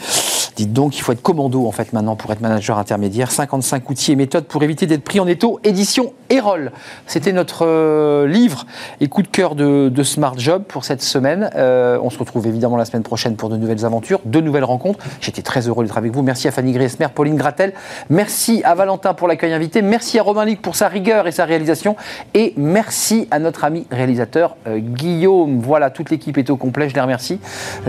[0.55, 3.29] Dites donc, il faut être commando en fait maintenant pour être manager intermédiaire.
[3.29, 5.59] 55 outils et méthodes pour éviter d'être pris en étau.
[5.65, 6.71] Édition Erol.
[7.07, 8.65] C'était notre euh, livre
[9.01, 11.49] et coup de cœur de, Smart Job pour cette semaine.
[11.55, 15.03] Euh, on se retrouve évidemment la semaine prochaine pour de nouvelles aventures, de nouvelles rencontres.
[15.19, 16.21] J'étais très heureux d'être avec vous.
[16.21, 17.73] Merci à Fanny Griesmer, Pauline Gratel.
[18.09, 19.81] Merci à Valentin pour l'accueil invité.
[19.81, 21.97] Merci à Romain Lic pour sa rigueur et sa réalisation.
[22.33, 25.59] Et merci à notre ami réalisateur euh, Guillaume.
[25.59, 26.87] Voilà, toute l'équipe est au complet.
[26.87, 27.39] Je les remercie.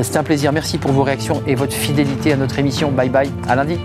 [0.02, 0.52] C'était un plaisir.
[0.52, 2.90] Merci pour vos réactions et votre fidélité à notre émission.
[2.90, 3.30] Bye bye.
[3.48, 3.78] À lundi.